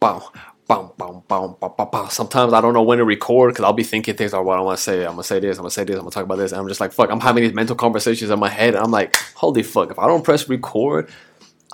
Bam, 0.00 0.20
bam, 0.66 0.90
bam, 0.96 1.22
bam, 1.28 1.56
bam, 1.60 1.72
bam, 1.76 1.88
bam. 1.92 2.08
Sometimes 2.08 2.54
I 2.54 2.60
don't 2.62 2.72
know 2.72 2.82
when 2.82 2.98
to 2.98 3.04
record 3.04 3.52
because 3.52 3.64
I'll 3.64 3.74
be 3.74 3.84
thinking 3.84 4.16
things 4.16 4.32
like, 4.32 4.42
what 4.42 4.58
I 4.58 4.62
want 4.62 4.78
to 4.78 4.82
say. 4.82 5.04
I'm 5.04 5.10
gonna 5.10 5.24
say 5.24 5.40
this. 5.40 5.58
I'm 5.58 5.62
gonna 5.62 5.70
say 5.70 5.84
this. 5.84 5.96
I'm 5.96 6.02
gonna 6.02 6.10
talk 6.10 6.24
about 6.24 6.38
this. 6.38 6.52
And 6.52 6.60
I'm 6.60 6.68
just 6.68 6.80
like, 6.80 6.92
fuck. 6.92 7.10
I'm 7.10 7.20
having 7.20 7.42
these 7.42 7.52
mental 7.52 7.76
conversations 7.76 8.30
in 8.30 8.38
my 8.38 8.48
head, 8.48 8.74
and 8.74 8.82
I'm 8.82 8.90
like, 8.90 9.14
holy 9.34 9.62
fuck. 9.62 9.90
If 9.90 9.98
I 9.98 10.06
don't 10.06 10.24
press 10.24 10.48
record, 10.48 11.10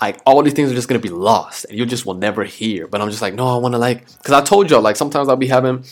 like 0.00 0.20
all 0.26 0.42
these 0.42 0.54
things 0.54 0.72
are 0.72 0.74
just 0.74 0.88
gonna 0.88 0.98
be 0.98 1.08
lost, 1.08 1.66
and 1.66 1.78
you 1.78 1.86
just 1.86 2.04
will 2.04 2.14
never 2.14 2.42
hear. 2.42 2.88
But 2.88 3.00
I'm 3.00 3.10
just 3.10 3.22
like, 3.22 3.34
no, 3.34 3.46
I 3.46 3.58
want 3.58 3.74
to 3.74 3.78
like, 3.78 4.06
because 4.18 4.32
I 4.32 4.40
told 4.40 4.70
y'all, 4.70 4.82
like 4.82 4.96
sometimes 4.96 5.28
I'll 5.28 5.36
be 5.36 5.46
having. 5.46 5.84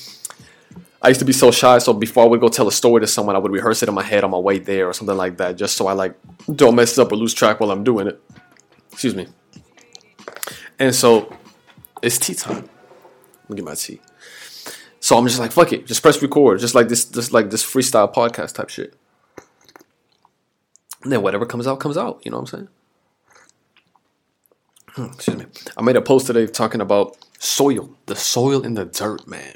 I 1.00 1.08
used 1.08 1.20
to 1.20 1.26
be 1.26 1.34
so 1.34 1.52
shy, 1.52 1.78
so 1.78 1.92
before 1.92 2.24
I 2.24 2.26
would 2.26 2.40
go 2.40 2.48
tell 2.48 2.66
a 2.66 2.72
story 2.72 3.02
to 3.02 3.06
someone, 3.06 3.36
I 3.36 3.38
would 3.38 3.52
rehearse 3.52 3.82
it 3.82 3.88
in 3.88 3.94
my 3.94 4.02
head 4.02 4.24
on 4.24 4.30
my 4.30 4.38
way 4.38 4.58
there 4.58 4.88
or 4.88 4.92
something 4.94 5.16
like 5.16 5.36
that, 5.36 5.56
just 5.56 5.76
so 5.76 5.86
I 5.86 5.92
like 5.92 6.16
don't 6.52 6.74
mess 6.74 6.98
up 6.98 7.12
or 7.12 7.16
lose 7.16 7.34
track 7.34 7.60
while 7.60 7.70
I'm 7.70 7.84
doing 7.84 8.08
it. 8.08 8.20
Excuse 8.90 9.14
me. 9.14 9.28
And 10.78 10.94
so 10.94 11.30
it's 12.04 12.18
tea 12.18 12.34
time. 12.34 12.68
Let 13.44 13.50
me 13.50 13.56
get 13.56 13.64
my 13.64 13.74
tea. 13.74 14.00
So 15.00 15.18
I'm 15.18 15.26
just 15.26 15.38
like, 15.38 15.52
fuck 15.52 15.72
it, 15.72 15.86
just 15.86 16.02
press 16.02 16.20
record, 16.22 16.60
just 16.60 16.74
like 16.74 16.88
this, 16.88 17.04
just 17.04 17.32
like 17.32 17.50
this 17.50 17.62
freestyle 17.62 18.12
podcast 18.12 18.54
type 18.54 18.70
shit. 18.70 18.94
And 21.02 21.12
then 21.12 21.22
whatever 21.22 21.44
comes 21.44 21.66
out, 21.66 21.80
comes 21.80 21.98
out. 21.98 22.22
You 22.24 22.30
know 22.30 22.38
what 22.38 22.52
I'm 22.52 22.58
saying? 22.58 22.68
Hmm, 24.88 25.12
excuse 25.12 25.36
me. 25.36 25.46
I 25.76 25.82
made 25.82 25.96
a 25.96 26.00
post 26.00 26.26
today 26.26 26.46
talking 26.46 26.80
about 26.80 27.16
soil, 27.38 27.90
the 28.06 28.16
soil 28.16 28.62
in 28.62 28.74
the 28.74 28.86
dirt, 28.86 29.26
man. 29.26 29.54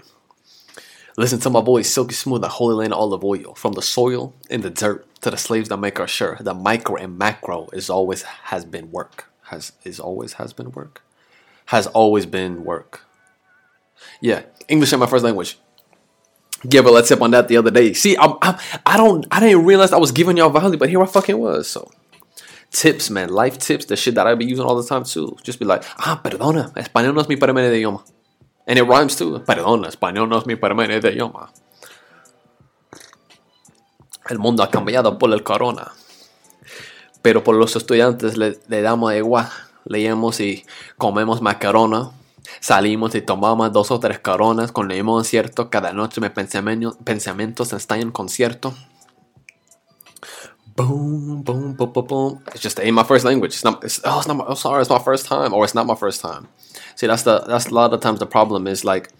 Listen 1.16 1.40
to 1.40 1.50
my 1.50 1.60
boy 1.60 1.82
Silky 1.82 2.14
Smooth, 2.14 2.42
the 2.42 2.48
Holy 2.48 2.74
Land 2.74 2.92
Olive 2.92 3.24
Oil. 3.24 3.54
From 3.54 3.72
the 3.72 3.82
soil 3.82 4.34
in 4.50 4.60
the 4.60 4.70
dirt 4.70 5.06
to 5.22 5.30
the 5.30 5.36
slaves 5.36 5.68
that 5.70 5.78
make 5.78 5.98
our 5.98 6.06
shirt, 6.06 6.44
the 6.44 6.54
micro 6.54 6.96
and 6.96 7.18
macro 7.18 7.68
is 7.72 7.88
always 7.88 8.22
has 8.22 8.64
been 8.64 8.90
work. 8.90 9.26
Has 9.44 9.72
is 9.82 9.98
always 9.98 10.34
has 10.34 10.52
been 10.52 10.70
work. 10.72 11.02
Has 11.68 11.86
always 11.86 12.24
been 12.24 12.64
work. 12.64 13.04
Yeah, 14.20 14.42
English 14.68 14.92
is 14.92 14.98
my 14.98 15.06
first 15.06 15.24
language. 15.24 15.58
Give 16.66 16.86
a 16.86 16.90
let's 16.90 17.08
tip 17.08 17.20
on 17.20 17.30
that 17.32 17.46
the 17.48 17.56
other 17.58 17.70
day. 17.70 17.92
See, 17.92 18.16
I'm, 18.16 18.34
I'm, 18.42 18.56
I 18.84 18.96
don't, 18.96 19.26
I 19.30 19.38
didn't 19.38 19.64
realize 19.64 19.92
I 19.92 19.98
was 19.98 20.10
giving 20.10 20.36
y'all 20.38 20.50
value, 20.50 20.78
but 20.78 20.88
here 20.88 21.02
I 21.02 21.06
fucking 21.06 21.38
was. 21.38 21.68
So, 21.68 21.90
tips, 22.72 23.10
man, 23.10 23.28
life 23.28 23.58
tips, 23.58 23.84
the 23.84 23.96
shit 23.96 24.14
that 24.14 24.26
I 24.26 24.34
be 24.34 24.46
using 24.46 24.64
all 24.64 24.80
the 24.80 24.88
time 24.88 25.04
too. 25.04 25.36
Just 25.42 25.58
be 25.58 25.66
like, 25.66 25.84
ah, 25.98 26.20
perdona, 26.24 26.72
español 26.74 27.14
no 27.14 27.20
es 27.20 27.28
mi 27.28 27.36
primer 27.36 27.70
idioma. 27.70 28.02
And 28.66 28.78
it 28.78 28.84
rhymes 28.84 29.16
too. 29.16 29.38
Perdona, 29.40 29.88
español 29.88 30.28
no 30.28 30.38
es 30.38 30.46
mi 30.46 30.56
primer 30.56 30.90
idioma. 30.90 31.50
El 34.28 34.38
mundo 34.38 34.62
ha 34.62 34.70
cambiado 34.70 35.18
por 35.18 35.32
el 35.32 35.42
corona. 35.42 35.92
Pero 37.22 37.44
por 37.44 37.56
los 37.56 37.76
estudiantes 37.76 38.36
le, 38.36 38.58
le 38.68 38.82
damos 38.82 39.14
igual. 39.14 39.48
Leemos 39.88 40.40
y 40.40 40.64
comemos 40.98 41.40
macarona. 41.40 42.12
Salimos 42.60 43.14
y 43.14 43.22
tomamos 43.22 43.72
dos 43.72 43.90
o 43.90 43.98
tres 43.98 44.18
coronas 44.18 44.70
con 44.70 44.88
limón 44.88 45.24
cierto. 45.24 45.70
Cada 45.70 45.92
noche 45.92 46.20
mis 46.20 46.30
pensamientos, 46.30 46.96
pensamientos 47.04 47.72
están 47.72 48.00
en 48.00 48.10
concierto. 48.10 48.74
Boom, 50.76 51.42
boom, 51.42 51.74
boom, 51.74 51.92
boom, 51.92 52.06
boom. 52.06 52.42
It's 52.54 52.62
just 52.62 52.78
ain't 52.78 52.94
my 52.94 53.02
first 53.02 53.24
language. 53.24 53.54
It's 53.54 53.64
not. 53.64 53.82
It's, 53.82 54.00
oh, 54.04 54.18
it's 54.18 54.28
not. 54.28 54.36
My, 54.36 54.44
oh, 54.46 54.54
sorry, 54.54 54.80
it's 54.80 54.90
my 54.90 55.00
first 55.00 55.26
time, 55.26 55.52
or 55.52 55.64
it's 55.64 55.74
not 55.74 55.86
my 55.86 55.96
first 55.96 56.20
time. 56.20 56.46
See, 56.94 57.08
that's 57.08 57.24
the 57.24 57.40
that's 57.40 57.66
a 57.66 57.74
lot 57.74 57.92
of 57.92 58.00
times 58.00 58.20
the 58.20 58.26
problem 58.26 58.68
is 58.68 58.84
like 58.84 59.10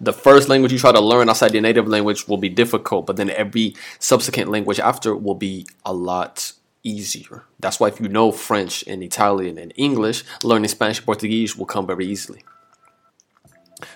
the 0.00 0.12
first 0.12 0.48
language 0.48 0.72
you 0.72 0.78
try 0.78 0.92
to 0.92 1.00
learn 1.00 1.28
outside 1.28 1.52
your 1.52 1.62
native 1.62 1.86
language 1.86 2.26
will 2.28 2.38
be 2.38 2.48
difficult, 2.48 3.06
but 3.06 3.16
then 3.16 3.28
every 3.30 3.74
subsequent 3.98 4.50
language 4.50 4.80
after 4.80 5.14
will 5.14 5.34
be 5.34 5.66
a 5.84 5.92
lot 5.92 6.52
easier. 6.84 7.44
That's 7.60 7.78
why 7.78 7.88
if 7.88 8.00
you 8.00 8.08
know 8.08 8.32
French 8.32 8.84
and 8.86 9.02
Italian 9.02 9.58
and 9.58 9.72
English, 9.76 10.24
learning 10.42 10.68
Spanish 10.68 10.98
and 10.98 11.06
Portuguese 11.06 11.56
will 11.56 11.66
come 11.66 11.86
very 11.86 12.06
easily. 12.06 12.44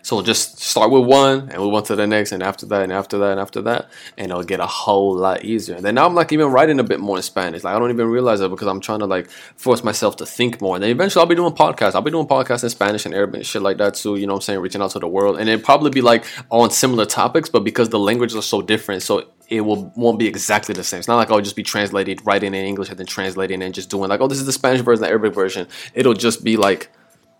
So 0.02 0.22
just 0.22 0.58
start 0.58 0.90
with 0.90 1.04
one 1.04 1.48
and 1.50 1.58
move 1.58 1.74
on 1.74 1.82
to 1.84 1.96
the 1.96 2.06
next, 2.06 2.32
and 2.32 2.42
after 2.42 2.66
that, 2.66 2.82
and 2.82 2.92
after 2.92 3.18
that, 3.18 3.32
and 3.32 3.40
after 3.40 3.62
that, 3.62 3.90
and 4.16 4.30
it'll 4.30 4.42
get 4.42 4.60
a 4.60 4.66
whole 4.66 5.16
lot 5.16 5.44
easier. 5.44 5.76
And 5.76 5.84
then 5.84 5.94
now 5.94 6.06
I'm 6.06 6.14
like 6.14 6.32
even 6.32 6.48
writing 6.48 6.80
a 6.80 6.84
bit 6.84 7.00
more 7.00 7.16
in 7.16 7.22
Spanish. 7.22 7.64
Like 7.64 7.74
I 7.74 7.78
don't 7.78 7.90
even 7.90 8.08
realize 8.08 8.40
it 8.40 8.50
because 8.50 8.66
I'm 8.66 8.80
trying 8.80 9.00
to 9.00 9.06
like 9.06 9.30
force 9.56 9.84
myself 9.84 10.16
to 10.16 10.26
think 10.26 10.60
more. 10.60 10.76
And 10.76 10.82
then 10.82 10.90
eventually 10.90 11.20
I'll 11.20 11.28
be 11.28 11.34
doing 11.34 11.52
podcasts. 11.52 11.94
I'll 11.94 12.02
be 12.02 12.10
doing 12.10 12.26
podcasts 12.26 12.64
in 12.64 12.70
Spanish 12.70 13.06
and 13.06 13.14
Arabic 13.14 13.36
and 13.36 13.46
shit 13.46 13.62
like 13.62 13.78
that 13.78 13.94
too. 13.94 14.16
You 14.16 14.26
know 14.26 14.34
what 14.34 14.38
I'm 14.38 14.42
saying? 14.42 14.60
Reaching 14.60 14.82
out 14.82 14.90
to 14.92 14.98
the 14.98 15.08
world, 15.08 15.38
and 15.38 15.48
it 15.48 15.64
probably 15.64 15.90
be 15.90 16.02
like 16.02 16.24
on 16.50 16.70
similar 16.70 17.06
topics, 17.06 17.48
but 17.48 17.64
because 17.64 17.88
the 17.90 17.98
languages 17.98 18.36
are 18.36 18.42
so 18.42 18.62
different, 18.62 19.02
so 19.02 19.28
it 19.48 19.60
will 19.60 19.92
won't 19.96 20.18
be 20.18 20.26
exactly 20.26 20.74
the 20.74 20.84
same. 20.84 20.98
It's 20.98 21.08
not 21.08 21.16
like 21.16 21.30
I'll 21.30 21.40
just 21.40 21.56
be 21.56 21.62
translating, 21.62 22.18
writing 22.24 22.54
in 22.54 22.64
English 22.64 22.88
and 22.88 22.98
then 22.98 23.06
translating 23.06 23.62
and 23.62 23.74
just 23.74 23.90
doing 23.90 24.08
like, 24.08 24.20
oh, 24.20 24.28
this 24.28 24.38
is 24.38 24.46
the 24.46 24.52
Spanish 24.52 24.80
version, 24.80 25.02
the 25.02 25.08
Arabic 25.08 25.34
version. 25.34 25.68
It'll 25.94 26.14
just 26.14 26.42
be 26.44 26.56
like 26.56 26.90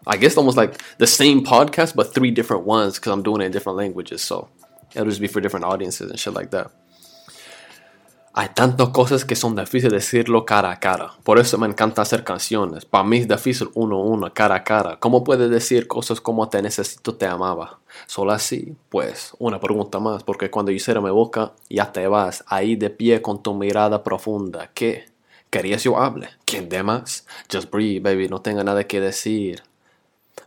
I 0.07 0.17
guess 0.17 0.37
almost 0.37 0.57
like 0.57 0.81
the 0.99 1.07
same 1.07 1.45
podcast, 1.45 1.97
but 1.97 2.15
three 2.15 2.31
different 2.31 2.65
ones 2.65 2.95
because 2.95 3.13
I'm 3.13 3.23
doing 3.23 3.41
it 3.41 3.47
in 3.47 3.53
different 3.53 3.77
languages. 3.77 4.23
So 4.23 4.49
it'll 4.93 5.09
just 5.09 5.21
be 5.21 5.27
for 5.27 5.41
different 5.41 5.65
audiences 5.65 6.11
and 6.11 6.19
shit 6.19 6.33
like 6.33 6.51
that. 6.51 6.71
Hay 8.39 8.51
tantas 8.51 8.91
cosas 8.91 9.25
que 9.25 9.35
son 9.35 9.57
difíciles 9.57 9.95
decirlo 9.95 10.45
cara 10.45 10.71
a 10.71 10.79
cara. 10.79 11.15
Por 11.25 11.39
eso 11.39 11.57
me 11.57 11.67
encanta 11.67 12.03
hacer 12.03 12.23
canciones. 12.23 12.85
Para 12.85 13.03
mí 13.03 13.17
es 13.17 13.27
difícil 13.27 13.71
uno 13.73 13.97
a 13.97 14.03
uno, 14.03 14.35
cara 14.35 14.57
a 14.57 14.63
cara. 14.63 14.99
¿Cómo 15.01 15.25
puedes 15.25 15.49
decir 15.49 15.87
cosas 15.87 16.21
como 16.21 16.47
te 16.51 16.61
necesito, 16.61 17.15
te 17.15 17.25
amaba? 17.25 17.79
Solo 18.07 18.33
así, 18.33 18.77
pues, 18.91 19.33
una 19.39 19.59
pregunta 19.59 20.01
más. 20.01 20.23
Porque 20.23 20.51
cuando 20.51 20.71
yo 20.71 20.79
cierro 20.79 21.01
mi 21.01 21.09
boca, 21.09 21.55
ya 21.71 21.91
te 21.91 22.07
vas. 22.09 22.45
Ahí 22.47 22.77
de 22.77 22.91
pie 22.91 23.23
con 23.23 23.43
tu 23.43 23.55
mirada 23.55 24.05
profunda. 24.05 24.71
¿Qué? 24.75 25.07
¿Querías 25.49 25.83
yo 25.83 25.97
hable? 25.97 26.29
¿Quién 26.45 26.69
de 26.69 26.83
más? 26.83 27.27
Just 27.51 27.71
breathe, 27.71 28.03
baby. 28.03 28.29
No 28.29 28.43
tengo 28.43 28.63
nada 28.63 28.85
que 28.85 29.01
decir. 29.01 29.63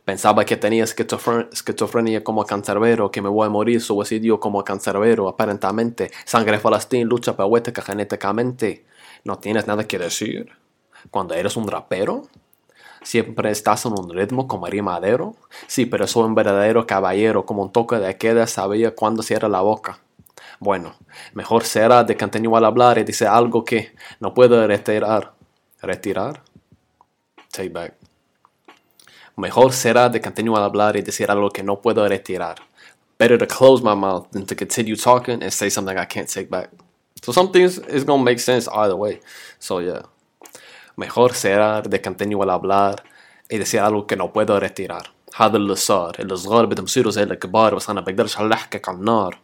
Pensaba 0.09 0.43
que 0.43 0.57
tenía 0.57 0.85
esquizofrenia 0.85 2.23
como 2.23 2.43
cancerbero, 2.43 3.11
que 3.11 3.21
me 3.21 3.29
voy 3.29 3.45
a 3.45 3.49
morir 3.51 3.79
suicidio 3.79 4.39
como 4.39 4.63
cancerbero, 4.63 5.27
aparentemente. 5.27 6.09
Sangre 6.25 6.57
falastín, 6.57 7.07
lucha 7.07 7.37
poética 7.37 7.83
genéticamente. 7.83 8.87
No 9.23 9.37
tienes 9.37 9.67
nada 9.67 9.83
que 9.83 9.99
decir. 9.99 10.49
Cuando 11.11 11.35
eres 11.35 11.55
un 11.57 11.67
rapero, 11.67 12.23
siempre 13.03 13.51
estás 13.51 13.85
en 13.85 13.91
un 13.91 14.09
ritmo 14.09 14.47
como 14.47 14.65
rimadero. 14.65 15.35
Sí, 15.67 15.85
pero 15.85 16.07
soy 16.07 16.23
un 16.23 16.33
verdadero 16.33 16.87
caballero, 16.87 17.45
como 17.45 17.61
un 17.61 17.71
toque 17.71 17.97
de 17.97 18.17
queda, 18.17 18.47
sabía 18.47 18.95
cuando 18.95 19.21
cierra 19.21 19.47
la 19.47 19.61
boca. 19.61 19.99
Bueno, 20.59 20.95
mejor 21.35 21.65
será 21.65 22.03
de 22.03 22.17
continuar 22.17 22.63
a 22.63 22.67
hablar 22.67 22.97
y 22.97 23.03
dice 23.03 23.27
algo 23.27 23.63
que 23.63 23.93
no 24.19 24.33
puedo 24.33 24.65
retirar. 24.65 25.33
¿Retirar? 25.83 26.41
Take 27.51 27.69
back. 27.69 27.98
Mejor 29.38 29.72
será 29.72 30.08
de 30.08 30.20
continuar 30.20 30.62
a 30.62 30.66
hablar 30.66 30.96
y 30.96 31.02
decir 31.02 31.30
algo 31.30 31.50
que 31.50 31.62
no 31.62 31.80
puedo 31.80 32.06
retirar. 32.08 32.56
Better 33.18 33.38
to 33.38 33.46
close 33.46 33.82
my 33.82 33.94
mouth 33.94 34.28
than 34.32 34.46
to 34.46 34.54
continue 34.54 34.96
talking 34.96 35.42
and 35.42 35.52
say 35.52 35.70
something 35.70 35.96
I 35.98 36.06
can't 36.06 36.28
take 36.28 36.48
back. 36.48 36.70
So 37.22 37.32
some 37.32 37.50
things 37.50 37.78
is 37.88 38.04
gonna 38.04 38.22
make 38.22 38.38
sense 38.38 38.68
either 38.68 38.96
way. 38.96 39.20
So 39.58 39.80
yeah. 39.80 40.02
Mejor 40.96 41.34
será 41.34 41.82
de 41.82 42.00
continuar 42.00 42.48
a 42.50 42.54
hablar 42.54 43.02
y 43.48 43.58
decir 43.58 43.80
algo 43.80 44.06
que 44.06 44.16
no 44.16 44.32
puedo 44.32 44.58
retirar. 44.60 45.10
هذا 45.36 45.56
اللي 45.56 45.74
صار 45.74 46.16
اللي 46.20 46.36
صغار 46.36 46.66
بدهم 46.66 46.84
يصيروا 46.84 47.10
زي 47.12 47.22
الكبار 47.22 47.74
بس 47.74 47.90
انا 47.90 48.00
بقدرش 48.00 48.38
هلا 48.38 48.54
احكيك 48.54 48.88
على 48.88 48.98
النار 48.98 49.38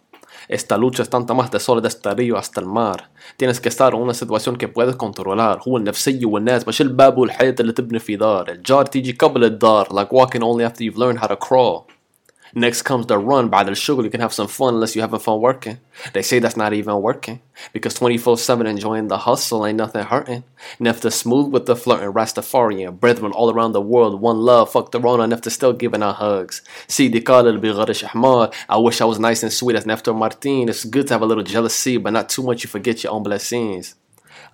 Esta 0.48 0.76
lucha 0.76 1.02
es 1.02 1.10
tanta 1.10 1.34
más 1.34 1.50
de 1.50 1.60
solo 1.60 1.80
de 1.80 1.88
este 1.88 2.14
río 2.14 2.36
hasta 2.36 2.60
el 2.60 2.66
mar 2.66 3.10
Tienes 3.36 3.60
que 3.60 3.68
estar 3.68 3.94
en 3.94 4.00
una 4.00 4.14
situación 4.14 4.56
que 4.56 4.68
puedes 4.68 4.96
controlar 4.96 5.60
هو 5.68 5.76
النفسية 5.76 6.26
والناس 6.26 6.68
مش 6.68 6.80
الباب 6.80 7.18
والحيط 7.18 7.60
اللي 7.60 7.72
تبني 7.72 7.98
في 7.98 8.16
دار 8.16 8.48
الجار 8.50 8.86
تيجي 8.86 9.12
قبل 9.12 9.44
الدار 9.44 9.86
like 9.86 10.10
walking 10.10 10.42
only 10.42 10.64
after 10.64 10.82
you've 10.82 10.98
learned 10.98 11.18
how 11.18 11.26
to 11.26 11.36
crawl 11.36 11.93
Next 12.53 12.83
comes 12.83 13.07
the 13.07 13.17
run 13.17 13.49
by 13.49 13.63
the 13.63 13.75
sugar. 13.75 14.03
You 14.03 14.09
can 14.09 14.21
have 14.21 14.33
some 14.33 14.47
fun 14.47 14.75
unless 14.75 14.95
you 14.95 15.01
having 15.01 15.19
fun 15.19 15.41
working. 15.41 15.79
They 16.13 16.21
say 16.21 16.39
that's 16.39 16.57
not 16.57 16.73
even 16.73 17.01
working 17.01 17.41
because 17.73 17.93
24 17.95 18.37
7 18.37 18.67
enjoying 18.67 19.07
the 19.07 19.17
hustle 19.17 19.65
ain't 19.65 19.77
nothing 19.77 20.03
hurting. 20.03 20.43
Enough 20.79 21.01
smooth 21.13 21.51
with 21.51 21.65
the 21.65 21.75
flirting, 21.75 22.13
Rastafarian, 22.13 22.99
brethren 22.99 23.31
all 23.31 23.51
around 23.51 23.73
the 23.73 23.81
world, 23.81 24.21
one 24.21 24.37
love, 24.37 24.71
fuck 24.71 24.91
the 24.91 24.99
Rona, 24.99 25.23
enough 25.23 25.43
still 25.45 25.73
giving 25.73 26.03
out 26.03 26.15
hugs. 26.15 26.61
See 26.87 27.07
the 27.07 27.21
Bigarish 27.21 28.13
Ahmad. 28.13 28.53
I 28.69 28.77
wish 28.77 29.01
I 29.01 29.05
was 29.05 29.19
nice 29.19 29.43
and 29.43 29.51
sweet 29.51 29.75
as 29.75 29.85
Neftor 29.85 30.15
Martin. 30.15 30.69
It's 30.69 30.85
good 30.85 31.07
to 31.07 31.13
have 31.13 31.21
a 31.21 31.25
little 31.25 31.43
jealousy, 31.43 31.97
but 31.97 32.13
not 32.13 32.29
too 32.29 32.43
much 32.43 32.63
you 32.63 32.69
forget 32.69 33.03
your 33.03 33.13
own 33.13 33.23
blessings 33.23 33.95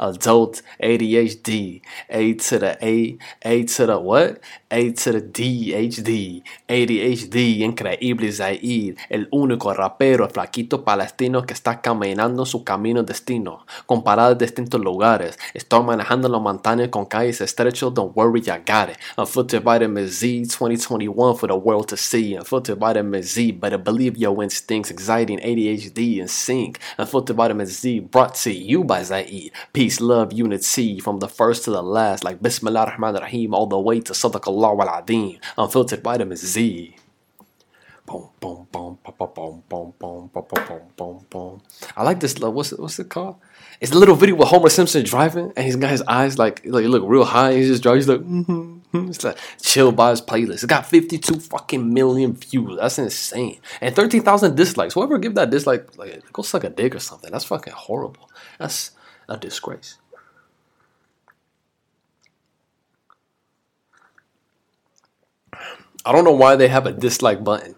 adult 0.02 0.64
ADHD, 0.80 1.82
A 2.10 2.34
to 2.34 2.60
the 2.60 2.78
A, 2.82 3.18
A 3.44 3.64
to 3.64 3.86
the 3.86 3.98
what? 3.98 4.42
A 4.70 4.92
to 4.92 5.12
the 5.12 5.22
DHD, 5.22 6.44
ADHD, 6.68 7.62
increíble 7.62 8.32
Zaid, 8.32 8.98
el 9.10 9.28
único 9.32 9.74
rapero 9.74 10.28
flaquito 10.30 10.84
palestino 10.84 11.44
que 11.44 11.54
está 11.54 11.82
caminando 11.82 12.46
su 12.46 12.64
camino 12.64 13.04
destino, 13.04 13.66
con 13.86 14.04
paradas 14.04 14.38
de 14.38 14.46
distintos 14.46 14.80
lugares, 14.80 15.38
estoy 15.54 15.84
manejando 15.84 16.30
la 16.30 16.40
montaña 16.40 16.90
con 16.90 17.06
calles 17.06 17.42
estrechos, 17.42 17.94
don't 17.94 18.16
worry, 18.16 18.42
I 18.42 18.60
got 18.66 18.90
it, 18.90 18.98
I'm 19.18 19.26
unfiltered 19.26 19.64
vitamin 19.64 20.08
Z 20.08 20.48
2021 20.58 21.36
for 21.36 21.48
the 21.48 21.56
world 21.56 21.90
to 21.90 21.98
see, 21.98 22.34
I'm 22.34 22.40
unfiltered 22.40 22.80
vitamin 22.80 23.24
Z, 23.24 23.52
better 23.52 23.78
believe 23.78 24.18
your 24.18 24.42
instincts, 24.42 24.90
anxiety 24.90 25.34
and 25.34 25.44
ADHD 25.44 26.20
in 26.20 26.28
sync, 26.28 26.80
I'm 26.98 27.04
unfiltered 27.04 27.36
vitamin 27.36 27.68
Z 27.68 28.00
brought 28.00 28.36
to 28.36 28.54
you 28.54 28.86
by 28.86 29.04
Zaid, 29.04 29.52
peace, 29.74 29.91
peace, 29.92 30.00
love, 30.00 30.32
unity 30.32 31.00
from 31.02 31.20
the 31.20 31.28
first 31.28 31.66
to 31.66 31.72
the 31.72 31.84
last, 31.84 32.24
like 32.24 32.42
Bismillah 32.42 32.86
Rahman 32.92 33.16
Rahim, 33.16 33.54
all 33.54 33.68
the 33.68 33.80
way 33.80 34.00
to 34.00 34.14
Sadaqallah 34.14 34.76
Wal 34.78 34.88
Adim, 34.88 35.38
unfiltered 35.58 36.02
vitamin 36.02 36.38
Z. 36.38 36.96
I 41.98 42.04
like 42.04 42.20
this. 42.20 42.40
What's 42.40 42.72
it, 42.72 42.80
what's 42.80 43.00
it 43.00 43.10
called? 43.10 43.36
It's 43.82 43.92
a 43.92 43.98
little 43.98 44.16
video 44.16 44.36
with 44.36 44.48
Homer 44.48 44.70
Simpson 44.70 45.04
driving, 45.04 45.52
and 45.56 45.66
he's 45.66 45.76
got 45.76 45.92
his 45.92 46.02
eyes 46.04 46.38
like 46.38 46.62
like 46.66 46.86
look 46.86 47.04
real 47.06 47.26
high. 47.26 47.54
he's 47.54 47.68
just 47.68 47.84
driving. 47.84 48.00
He's 48.00 48.08
like, 48.08 48.20
mm-hmm. 48.20 48.52
mm-hmm. 48.52 49.10
it's 49.10 49.24
like 49.24 49.38
chill 49.62 49.92
by 49.92 50.12
his 50.12 50.22
playlist. 50.22 50.64
It 50.64 50.68
got 50.68 50.86
fifty 50.86 51.18
two 51.18 51.40
fucking 51.40 51.94
million 51.94 52.34
views. 52.34 52.78
That's 52.80 52.98
insane, 53.00 53.60
and 53.82 53.96
thirteen 53.96 54.24
thousand 54.24 54.56
dislikes. 54.56 54.94
Whoever 54.94 55.18
give 55.18 55.36
that 55.36 55.50
dislike, 55.50 55.98
like 55.98 56.24
go 56.32 56.44
suck 56.44 56.64
a 56.64 56.70
dick 56.70 56.96
or 56.96 57.00
something. 57.00 57.32
That's 57.32 57.46
fucking 57.46 57.74
horrible. 57.74 58.30
That's 58.58 58.92
a 59.28 59.38
disgrace. 59.38 59.98
I 66.04 66.12
don't 66.12 66.24
know 66.24 66.32
why 66.32 66.56
they 66.56 66.68
have 66.68 66.88
a 66.88 66.92
dislike 66.92 67.44
button. 67.44 67.76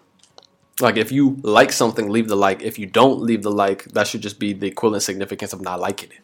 Like 0.79 0.97
if 0.97 1.11
you 1.11 1.37
like 1.43 1.71
something, 1.71 2.09
leave 2.09 2.27
the 2.27 2.35
like. 2.35 2.61
If 2.61 2.79
you 2.79 2.85
don't 2.85 3.21
leave 3.21 3.43
the 3.43 3.51
like, 3.51 3.85
that 3.93 4.07
should 4.07 4.21
just 4.21 4.39
be 4.39 4.53
the 4.53 4.67
equivalent 4.67 5.03
significance 5.03 5.53
of 5.53 5.61
not 5.61 5.79
liking 5.79 6.11
it. 6.11 6.21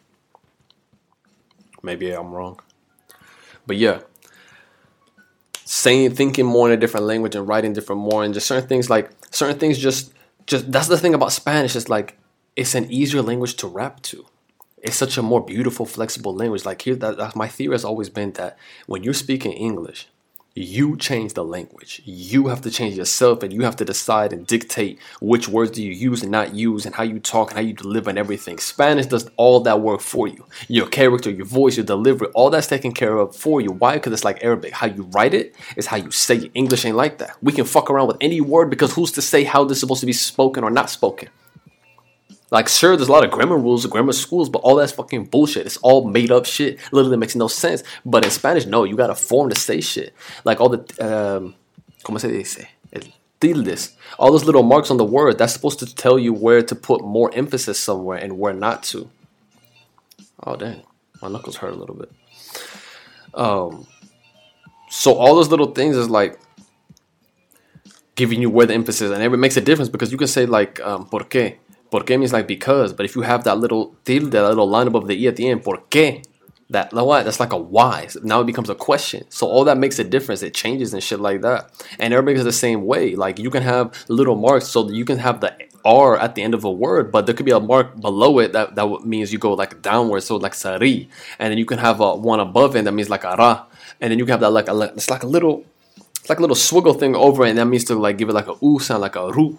Maybe 1.82 2.10
I'm 2.10 2.32
wrong. 2.32 2.58
But 3.66 3.76
yeah. 3.76 4.00
Saying 5.64 6.14
thinking 6.14 6.46
more 6.46 6.68
in 6.68 6.74
a 6.74 6.76
different 6.76 7.06
language 7.06 7.36
and 7.36 7.46
writing 7.46 7.72
different 7.72 8.02
more 8.02 8.24
and 8.24 8.34
just 8.34 8.46
certain 8.46 8.68
things 8.68 8.90
like 8.90 9.10
certain 9.30 9.58
things 9.58 9.78
just 9.78 10.12
just 10.46 10.72
that's 10.72 10.88
the 10.88 10.98
thing 10.98 11.14
about 11.14 11.32
Spanish. 11.32 11.76
It's 11.76 11.88
like 11.88 12.18
it's 12.56 12.74
an 12.74 12.90
easier 12.90 13.22
language 13.22 13.54
to 13.56 13.68
rap 13.68 14.02
to. 14.02 14.26
It's 14.82 14.96
such 14.96 15.18
a 15.18 15.22
more 15.22 15.44
beautiful, 15.44 15.86
flexible 15.86 16.34
language. 16.34 16.64
Like 16.64 16.82
here, 16.82 16.96
that, 16.96 17.18
that 17.18 17.36
my 17.36 17.48
theory 17.48 17.74
has 17.74 17.84
always 17.84 18.08
been 18.08 18.32
that 18.32 18.58
when 18.86 19.02
you're 19.02 19.14
speaking 19.14 19.52
English, 19.52 20.08
you 20.54 20.96
change 20.96 21.34
the 21.34 21.44
language. 21.44 22.02
You 22.04 22.48
have 22.48 22.60
to 22.62 22.70
change 22.70 22.96
yourself 22.96 23.42
and 23.42 23.52
you 23.52 23.62
have 23.62 23.76
to 23.76 23.84
decide 23.84 24.32
and 24.32 24.46
dictate 24.46 24.98
which 25.20 25.48
words 25.48 25.70
do 25.70 25.82
you 25.82 25.92
use 25.92 26.22
and 26.22 26.32
not 26.32 26.54
use 26.54 26.84
and 26.84 26.94
how 26.94 27.04
you 27.04 27.20
talk 27.20 27.50
and 27.50 27.58
how 27.58 27.64
you 27.64 27.72
deliver 27.72 28.10
and 28.10 28.18
everything. 28.18 28.58
Spanish 28.58 29.06
does 29.06 29.30
all 29.36 29.60
that 29.60 29.80
work 29.80 30.00
for 30.00 30.26
you. 30.26 30.44
Your 30.68 30.88
character, 30.88 31.30
your 31.30 31.46
voice, 31.46 31.76
your 31.76 31.86
delivery, 31.86 32.28
all 32.34 32.50
that's 32.50 32.66
taken 32.66 32.92
care 32.92 33.16
of 33.16 33.34
for 33.36 33.60
you. 33.60 33.70
Why? 33.70 33.94
Because 33.94 34.12
it's 34.12 34.24
like 34.24 34.42
Arabic. 34.42 34.72
How 34.72 34.88
you 34.88 35.04
write 35.12 35.34
it 35.34 35.54
is 35.76 35.86
how 35.86 35.96
you 35.96 36.10
say 36.10 36.36
it. 36.36 36.50
English 36.54 36.84
ain't 36.84 36.96
like 36.96 37.18
that. 37.18 37.36
We 37.40 37.52
can 37.52 37.64
fuck 37.64 37.90
around 37.90 38.08
with 38.08 38.16
any 38.20 38.40
word 38.40 38.70
because 38.70 38.94
who's 38.94 39.12
to 39.12 39.22
say 39.22 39.44
how 39.44 39.64
this 39.64 39.78
is 39.78 39.80
supposed 39.80 40.00
to 40.00 40.06
be 40.06 40.12
spoken 40.12 40.64
or 40.64 40.70
not 40.70 40.90
spoken? 40.90 41.28
Like, 42.50 42.68
sure, 42.68 42.96
there's 42.96 43.08
a 43.08 43.12
lot 43.12 43.24
of 43.24 43.30
grammar 43.30 43.56
rules, 43.56 43.86
grammar 43.86 44.12
schools, 44.12 44.48
but 44.48 44.58
all 44.58 44.74
that's 44.74 44.92
fucking 44.92 45.26
bullshit. 45.26 45.66
It's 45.66 45.76
all 45.78 46.08
made 46.08 46.32
up 46.32 46.46
shit. 46.46 46.78
Literally 46.90 47.16
makes 47.16 47.36
no 47.36 47.46
sense. 47.46 47.82
But 48.04 48.24
in 48.24 48.30
Spanish, 48.30 48.66
no, 48.66 48.84
you 48.84 48.96
got 48.96 49.10
a 49.10 49.14
form 49.14 49.50
to 49.50 49.54
say 49.54 49.80
shit. 49.80 50.12
Like 50.44 50.60
all 50.60 50.68
the, 50.68 50.78
um, 51.00 51.54
¿cómo 52.02 52.18
se 52.20 52.28
dice? 52.28 52.66
Tildes. 53.40 53.96
All 54.18 54.32
those 54.32 54.44
little 54.44 54.62
marks 54.62 54.90
on 54.90 54.98
the 54.98 55.04
word, 55.04 55.38
that's 55.38 55.52
supposed 55.52 55.78
to 55.78 55.94
tell 55.94 56.18
you 56.18 56.32
where 56.32 56.60
to 56.62 56.74
put 56.74 57.02
more 57.02 57.30
emphasis 57.34 57.78
somewhere 57.78 58.18
and 58.18 58.38
where 58.38 58.52
not 58.52 58.82
to. 58.84 59.08
Oh, 60.44 60.56
dang. 60.56 60.82
My 61.22 61.28
knuckles 61.28 61.56
hurt 61.56 61.72
a 61.72 61.76
little 61.76 61.94
bit. 61.94 62.10
Um, 63.34 63.86
so 64.90 65.14
all 65.14 65.34
those 65.36 65.48
little 65.48 65.72
things 65.72 65.96
is 65.96 66.10
like 66.10 66.38
giving 68.14 68.42
you 68.42 68.50
where 68.50 68.66
the 68.66 68.74
emphasis, 68.74 69.10
and 69.12 69.22
it 69.22 69.30
makes 69.30 69.56
a 69.56 69.60
difference 69.60 69.88
because 69.88 70.12
you 70.12 70.18
can 70.18 70.28
say 70.28 70.44
like, 70.46 70.80
um, 70.80 71.06
¿por 71.06 71.20
qué? 71.20 71.56
Porque 71.90 72.10
means 72.10 72.32
like 72.32 72.46
because, 72.46 72.92
but 72.92 73.04
if 73.04 73.16
you 73.16 73.22
have 73.22 73.44
that 73.44 73.58
little 73.58 73.94
tilde, 74.04 74.30
that 74.32 74.48
little 74.48 74.68
line 74.68 74.86
above 74.86 75.06
the 75.06 75.20
e 75.20 75.26
at 75.26 75.36
the 75.36 75.48
end, 75.48 75.64
por 75.64 75.82
qué? 75.90 76.24
That? 76.70 76.90
That's 76.92 77.40
like 77.40 77.52
a 77.52 77.56
why. 77.56 78.08
Now 78.22 78.42
it 78.42 78.46
becomes 78.46 78.70
a 78.70 78.76
question. 78.76 79.24
So 79.28 79.48
all 79.48 79.64
that 79.64 79.76
makes 79.76 79.98
a 79.98 80.04
difference. 80.04 80.42
It 80.42 80.54
changes 80.54 80.94
and 80.94 81.02
shit 81.02 81.18
like 81.18 81.40
that. 81.40 81.68
And 81.98 82.14
is 82.14 82.44
the 82.44 82.52
same 82.52 82.86
way. 82.86 83.16
Like 83.16 83.40
you 83.40 83.50
can 83.50 83.64
have 83.64 83.92
little 84.08 84.36
marks, 84.36 84.68
so 84.68 84.88
you 84.88 85.04
can 85.04 85.18
have 85.18 85.40
the 85.40 85.52
R 85.84 86.16
at 86.16 86.34
the 86.34 86.42
end 86.42 86.54
of 86.54 86.64
a 86.64 86.70
word, 86.70 87.10
but 87.10 87.26
there 87.26 87.34
could 87.34 87.46
be 87.46 87.52
a 87.52 87.60
mark 87.60 88.00
below 88.00 88.38
it 88.38 88.52
that, 88.52 88.74
that 88.74 89.04
means 89.04 89.32
you 89.32 89.38
go 89.38 89.54
like 89.54 89.82
downward, 89.82 90.20
so 90.20 90.36
like 90.36 90.54
sari. 90.54 91.08
And 91.38 91.50
then 91.50 91.58
you 91.58 91.64
can 91.64 91.78
have 91.78 92.00
a 92.00 92.14
one 92.14 92.40
above 92.40 92.76
it 92.76 92.84
that 92.84 92.92
means 92.92 93.08
like 93.08 93.24
ara. 93.24 93.66
And 94.00 94.10
then 94.10 94.18
you 94.18 94.24
can 94.24 94.32
have 94.32 94.40
that 94.40 94.50
like 94.50 94.68
a, 94.68 94.80
it's 94.94 95.10
like 95.10 95.22
a 95.22 95.26
little, 95.26 95.64
it's 96.20 96.28
like 96.28 96.38
a 96.38 96.42
little 96.42 96.56
swiggle 96.56 96.98
thing 96.98 97.16
over 97.16 97.44
it, 97.44 97.50
and 97.50 97.58
that 97.58 97.66
means 97.66 97.84
to 97.84 97.94
like 97.94 98.18
give 98.18 98.28
it 98.28 98.34
like 98.34 98.48
a 98.48 98.54
u 98.62 98.78
sound, 98.78 99.00
like 99.00 99.16
a 99.16 99.32
ru. 99.32 99.58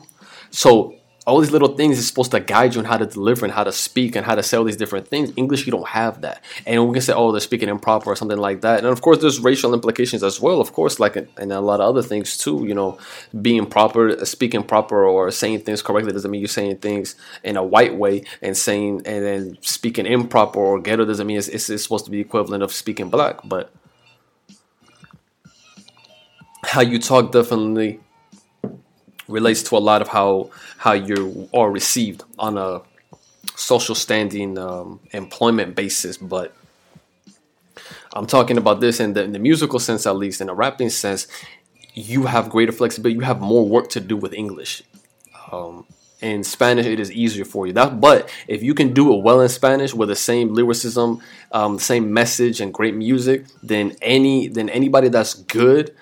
So 0.51 0.95
all 1.27 1.39
these 1.39 1.51
little 1.51 1.75
things 1.75 1.99
is 1.99 2.07
supposed 2.07 2.31
to 2.31 2.39
guide 2.39 2.73
you 2.73 2.79
on 2.79 2.85
how 2.85 2.97
to 2.97 3.05
deliver 3.05 3.45
and 3.45 3.53
how 3.53 3.63
to 3.63 3.71
speak 3.71 4.15
and 4.15 4.25
how 4.25 4.33
to 4.33 4.41
say 4.41 4.57
all 4.57 4.63
these 4.63 4.77
different 4.77 5.07
things. 5.07 5.31
English, 5.35 5.67
you 5.67 5.71
don't 5.71 5.87
have 5.89 6.21
that. 6.21 6.43
And 6.65 6.87
we 6.87 6.93
can 6.93 7.01
say, 7.01 7.13
oh, 7.13 7.31
they're 7.31 7.39
speaking 7.39 7.69
improper 7.69 8.09
or 8.09 8.15
something 8.15 8.39
like 8.39 8.61
that. 8.61 8.79
And 8.79 8.87
of 8.87 9.01
course, 9.01 9.19
there's 9.19 9.39
racial 9.39 9.73
implications 9.73 10.23
as 10.23 10.41
well, 10.41 10.59
of 10.59 10.73
course, 10.73 10.99
like 10.99 11.15
and 11.15 11.51
a 11.51 11.61
lot 11.61 11.79
of 11.79 11.89
other 11.89 12.01
things 12.01 12.37
too. 12.37 12.65
You 12.67 12.73
know, 12.73 12.97
being 13.39 13.67
proper, 13.67 14.25
speaking 14.25 14.63
proper, 14.63 15.05
or 15.05 15.29
saying 15.29 15.59
things 15.61 15.83
correctly 15.83 16.11
doesn't 16.11 16.31
mean 16.31 16.41
you're 16.41 16.47
saying 16.47 16.77
things 16.77 17.15
in 17.43 17.55
a 17.55 17.63
white 17.63 17.95
way, 17.95 18.23
and 18.41 18.57
saying 18.57 19.03
and 19.05 19.25
then 19.25 19.57
speaking 19.61 20.07
improper 20.07 20.59
or 20.59 20.79
ghetto 20.79 21.05
doesn't 21.05 21.27
mean 21.27 21.37
it's, 21.37 21.47
it's, 21.49 21.69
it's 21.69 21.83
supposed 21.83 22.05
to 22.05 22.11
be 22.11 22.19
equivalent 22.19 22.63
of 22.63 22.71
speaking 22.71 23.09
black. 23.09 23.39
But 23.43 23.71
how 26.63 26.81
you 26.81 26.97
talk 26.97 27.31
definitely 27.31 27.99
relates 29.31 29.63
to 29.63 29.77
a 29.77 29.79
lot 29.79 30.01
of 30.01 30.07
how 30.09 30.49
how 30.77 30.93
you 30.93 31.49
are 31.53 31.71
received 31.71 32.23
on 32.37 32.57
a 32.57 32.81
social 33.55 33.95
standing 33.95 34.57
um, 34.57 34.99
employment 35.11 35.75
basis 35.75 36.17
but 36.17 36.53
i'm 38.13 38.25
talking 38.25 38.57
about 38.57 38.79
this 38.79 38.99
in 38.99 39.13
the, 39.13 39.23
in 39.23 39.31
the 39.31 39.39
musical 39.39 39.79
sense 39.79 40.05
at 40.05 40.15
least 40.15 40.41
in 40.41 40.47
the 40.47 40.53
rapping 40.53 40.89
sense 40.89 41.27
you 41.93 42.25
have 42.25 42.49
greater 42.49 42.71
flexibility 42.71 43.15
you 43.15 43.21
have 43.21 43.41
more 43.41 43.67
work 43.67 43.89
to 43.89 43.99
do 43.99 44.15
with 44.15 44.33
english. 44.33 44.83
Um, 45.51 45.85
in 46.21 46.43
spanish 46.43 46.85
it 46.85 46.99
is 46.99 47.11
easier 47.11 47.43
for 47.43 47.67
you. 47.67 47.73
That 47.73 47.99
but 47.99 48.29
if 48.47 48.61
you 48.63 48.73
can 48.73 48.93
do 48.93 49.13
it 49.13 49.23
well 49.23 49.41
in 49.41 49.49
spanish 49.49 49.93
with 49.93 50.09
the 50.09 50.15
same 50.15 50.53
lyricism 50.53 51.21
um, 51.51 51.79
same 51.79 52.13
message 52.13 52.61
and 52.61 52.73
great 52.73 52.95
music 52.95 53.45
then 53.63 53.95
any 54.01 54.47
then 54.47 54.69
anybody 54.69 55.09
that's 55.09 55.33
good 55.33 55.95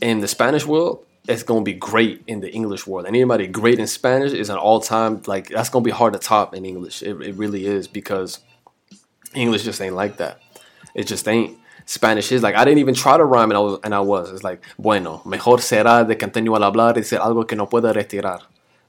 in 0.00 0.20
the 0.20 0.28
spanish 0.28 0.64
world 0.64 1.04
it's 1.26 1.42
gonna 1.42 1.62
be 1.62 1.72
great 1.72 2.22
in 2.26 2.40
the 2.40 2.52
English 2.52 2.86
world. 2.86 3.06
And 3.06 3.16
anybody 3.16 3.46
great 3.46 3.78
in 3.78 3.86
Spanish 3.86 4.32
is 4.32 4.50
an 4.50 4.56
all 4.56 4.80
time 4.80 5.22
like 5.26 5.48
that's 5.48 5.70
gonna 5.70 5.84
be 5.84 5.90
hard 5.90 6.12
to 6.12 6.18
top 6.18 6.54
in 6.54 6.64
English. 6.64 7.02
It, 7.02 7.20
it 7.22 7.34
really 7.36 7.66
is 7.66 7.88
because 7.88 8.40
English 9.34 9.64
just 9.64 9.80
ain't 9.80 9.94
like 9.94 10.18
that. 10.18 10.40
It 10.94 11.06
just 11.06 11.26
ain't. 11.26 11.58
Spanish 11.86 12.32
is 12.32 12.42
like 12.42 12.54
I 12.54 12.64
didn't 12.64 12.78
even 12.78 12.94
try 12.94 13.16
to 13.16 13.24
rhyme 13.24 13.50
and 13.50 13.56
I 13.56 13.60
was 13.60 13.78
and 13.84 13.94
I 13.94 14.00
was. 14.00 14.30
It's 14.32 14.44
like 14.44 14.64
bueno, 14.78 15.22
mejor 15.24 15.58
será 15.58 16.06
de 16.06 16.16
continuar 16.16 16.62
a 16.62 16.70
hablar 16.70 16.94
y 16.94 17.00
decir 17.00 17.18
algo 17.20 17.46
que 17.46 17.56
no 17.56 17.66
pueda 17.66 17.94
retirar. 17.94 18.40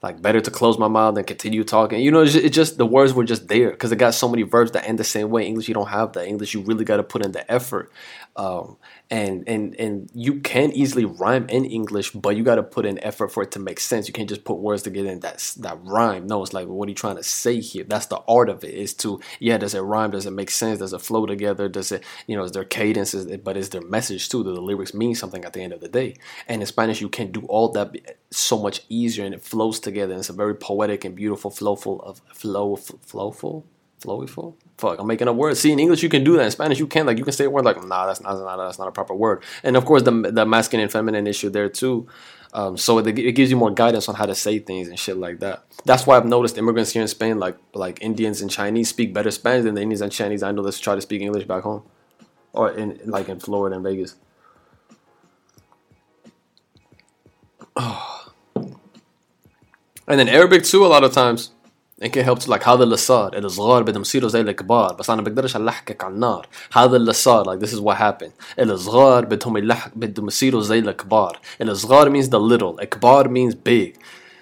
Like 0.03 0.21
better 0.21 0.41
to 0.41 0.51
close 0.51 0.77
my 0.77 0.87
mouth 0.87 1.15
than 1.15 1.23
continue 1.23 1.63
talking. 1.63 1.99
You 1.99 2.11
know, 2.11 2.21
it 2.21 2.27
just, 2.27 2.45
it 2.45 2.49
just 2.49 2.77
the 2.77 2.85
words 2.85 3.13
were 3.13 3.23
just 3.23 3.47
there 3.47 3.71
because 3.71 3.91
it 3.91 3.95
got 3.95 4.13
so 4.13 4.27
many 4.27 4.43
verbs 4.43 4.71
that 4.73 4.87
end 4.87 4.99
the 4.99 5.03
same 5.03 5.29
way. 5.29 5.47
English, 5.47 5.67
you 5.67 5.73
don't 5.73 5.87
have 5.87 6.13
that. 6.13 6.27
English, 6.27 6.53
you 6.53 6.61
really 6.61 6.85
got 6.85 6.97
to 6.97 7.03
put 7.03 7.25
in 7.25 7.31
the 7.31 7.49
effort. 7.51 7.91
Um, 8.35 8.77
and 9.09 9.47
and 9.47 9.75
and 9.79 10.09
you 10.13 10.39
can 10.39 10.71
easily 10.71 11.05
rhyme 11.05 11.47
in 11.49 11.65
English, 11.65 12.11
but 12.11 12.35
you 12.35 12.43
got 12.43 12.55
to 12.55 12.63
put 12.63 12.85
in 12.85 12.97
effort 13.03 13.31
for 13.31 13.43
it 13.43 13.51
to 13.51 13.59
make 13.59 13.79
sense. 13.79 14.07
You 14.07 14.13
can't 14.13 14.29
just 14.29 14.43
put 14.43 14.55
words 14.55 14.81
together 14.81 15.09
in 15.09 15.19
that 15.19 15.53
that 15.59 15.77
rhyme. 15.83 16.27
No, 16.27 16.41
it's 16.41 16.53
like 16.53 16.67
what 16.67 16.87
are 16.87 16.89
you 16.89 16.95
trying 16.95 17.17
to 17.17 17.23
say 17.23 17.59
here? 17.59 17.83
That's 17.83 18.07
the 18.07 18.21
art 18.27 18.49
of 18.49 18.63
it. 18.63 18.73
Is 18.73 18.93
to 18.95 19.19
yeah, 19.39 19.57
does 19.57 19.75
it 19.75 19.81
rhyme? 19.81 20.11
Does 20.11 20.25
it 20.25 20.31
make 20.31 20.49
sense? 20.49 20.79
Does 20.79 20.93
it 20.93 21.01
flow 21.01 21.25
together? 21.25 21.69
Does 21.69 21.91
it 21.91 22.03
you 22.27 22.35
know 22.35 22.43
is 22.43 22.51
there 22.53 22.63
cadence? 22.63 23.13
Is 23.13 23.25
it, 23.27 23.43
but 23.43 23.57
is 23.57 23.69
there 23.69 23.81
message 23.81 24.29
too? 24.29 24.43
Do 24.43 24.53
the 24.53 24.61
lyrics 24.61 24.93
mean 24.93 25.15
something 25.15 25.45
at 25.45 25.53
the 25.53 25.61
end 25.61 25.73
of 25.73 25.81
the 25.81 25.87
day? 25.89 26.15
And 26.47 26.61
in 26.61 26.67
Spanish, 26.67 27.01
you 27.01 27.09
can 27.09 27.31
do 27.31 27.41
all 27.47 27.69
that 27.73 28.17
so 28.31 28.57
much 28.57 28.81
easier, 28.89 29.25
and 29.25 29.35
it 29.35 29.43
flows 29.43 29.79
together. 29.79 30.13
And 30.13 30.19
it's 30.19 30.29
a 30.29 30.33
very 30.33 30.55
poetic 30.55 31.05
and 31.05 31.15
beautiful, 31.15 31.51
flowful 31.51 32.01
of 32.01 32.21
flow, 32.33 32.75
flowful, 32.75 33.65
flowful 34.05 34.57
fuck, 34.77 34.99
I'm 34.99 35.07
making 35.07 35.27
a 35.27 35.33
word. 35.33 35.57
See, 35.57 35.71
in 35.71 35.79
English 35.79 36.03
you 36.03 36.09
can 36.09 36.23
do 36.23 36.37
that. 36.37 36.45
In 36.45 36.51
Spanish 36.51 36.79
you 36.79 36.87
can't. 36.87 37.07
Like 37.07 37.17
you 37.17 37.23
can 37.23 37.33
say 37.33 37.45
a 37.45 37.49
word 37.49 37.65
like, 37.65 37.77
nah, 37.83 38.05
that's 38.05 38.21
not, 38.21 38.33
that's 38.33 38.43
not, 38.43 38.57
that's 38.57 38.79
not 38.79 38.87
a 38.87 38.91
proper 38.91 39.13
word. 39.13 39.43
And 39.63 39.75
of 39.77 39.85
course 39.85 40.03
the 40.03 40.11
the 40.11 40.45
masculine 40.45 40.83
and 40.83 40.91
feminine 40.91 41.27
issue 41.27 41.49
there 41.49 41.69
too. 41.69 42.07
Um, 42.53 42.77
so 42.77 42.99
it, 42.99 43.07
it, 43.19 43.33
gives 43.33 43.51
you 43.51 43.57
more 43.57 43.69
guidance 43.69 44.07
on 44.07 44.15
how 44.15 44.25
to 44.25 44.33
say 44.33 44.59
things 44.59 44.87
and 44.87 44.97
shit 44.97 45.17
like 45.17 45.41
that. 45.41 45.65
That's 45.83 46.07
why 46.07 46.15
I've 46.15 46.25
noticed 46.25 46.57
immigrants 46.57 46.91
here 46.91 47.01
in 47.01 47.07
Spain, 47.09 47.37
like 47.37 47.57
like 47.73 48.01
Indians 48.01 48.41
and 48.41 48.49
Chinese, 48.49 48.89
speak 48.89 49.13
better 49.13 49.29
Spanish 49.31 49.65
than 49.65 49.75
the 49.75 49.81
Indians 49.81 50.01
and 50.01 50.11
Chinese 50.11 50.41
I 50.41 50.51
know 50.51 50.61
that 50.63 50.75
try 50.75 50.95
to 50.95 51.01
speak 51.01 51.21
English 51.21 51.45
back 51.45 51.63
home, 51.63 51.83
or 52.53 52.71
in 52.71 52.99
like 53.05 53.27
in 53.27 53.39
Florida 53.39 53.75
and 53.75 53.83
Vegas. 53.83 54.15
Oh. 57.75 58.21
And 60.07 60.19
then 60.19 60.29
Arabic 60.29 60.63
too, 60.63 60.85
a 60.85 60.87
lot 60.87 61.03
of 61.03 61.13
times 61.13 61.49
it 62.00 62.12
can 62.12 62.24
help 62.24 62.38
to 62.38 62.50
like 62.50 62.68
هذا 62.68 62.82
اللي 62.82 62.96
صار 62.96 63.38
الصغار 63.38 63.82
بدهم 63.82 64.02
يصيروا 64.02 64.28
زي 64.28 64.40
الكبار 64.40 64.94
بس 64.94 65.10
انا 65.10 65.22
بقدرش 65.22 65.56
الحقك 65.56 66.04
على 66.04 66.14
النار 66.14 66.48
هذا 66.72 66.96
اللي 66.96 67.12
صار 67.12 67.44
like 67.44 67.60
this 67.66 67.72
is 67.72 67.80
what 67.80 67.96
happened 67.96 68.60
الصغار 68.60 69.24
بدهم 69.24 69.56
يلحق 69.56 69.90
بدهم 69.96 70.26
يصيروا 70.26 70.60
زي 70.60 70.78
الكبار 70.78 71.38
الصغار 71.62 72.10
means 72.10 72.26
the 72.26 72.38
little 72.38 72.80
الكبار 72.82 73.28
means 73.28 73.54
big 73.54 73.98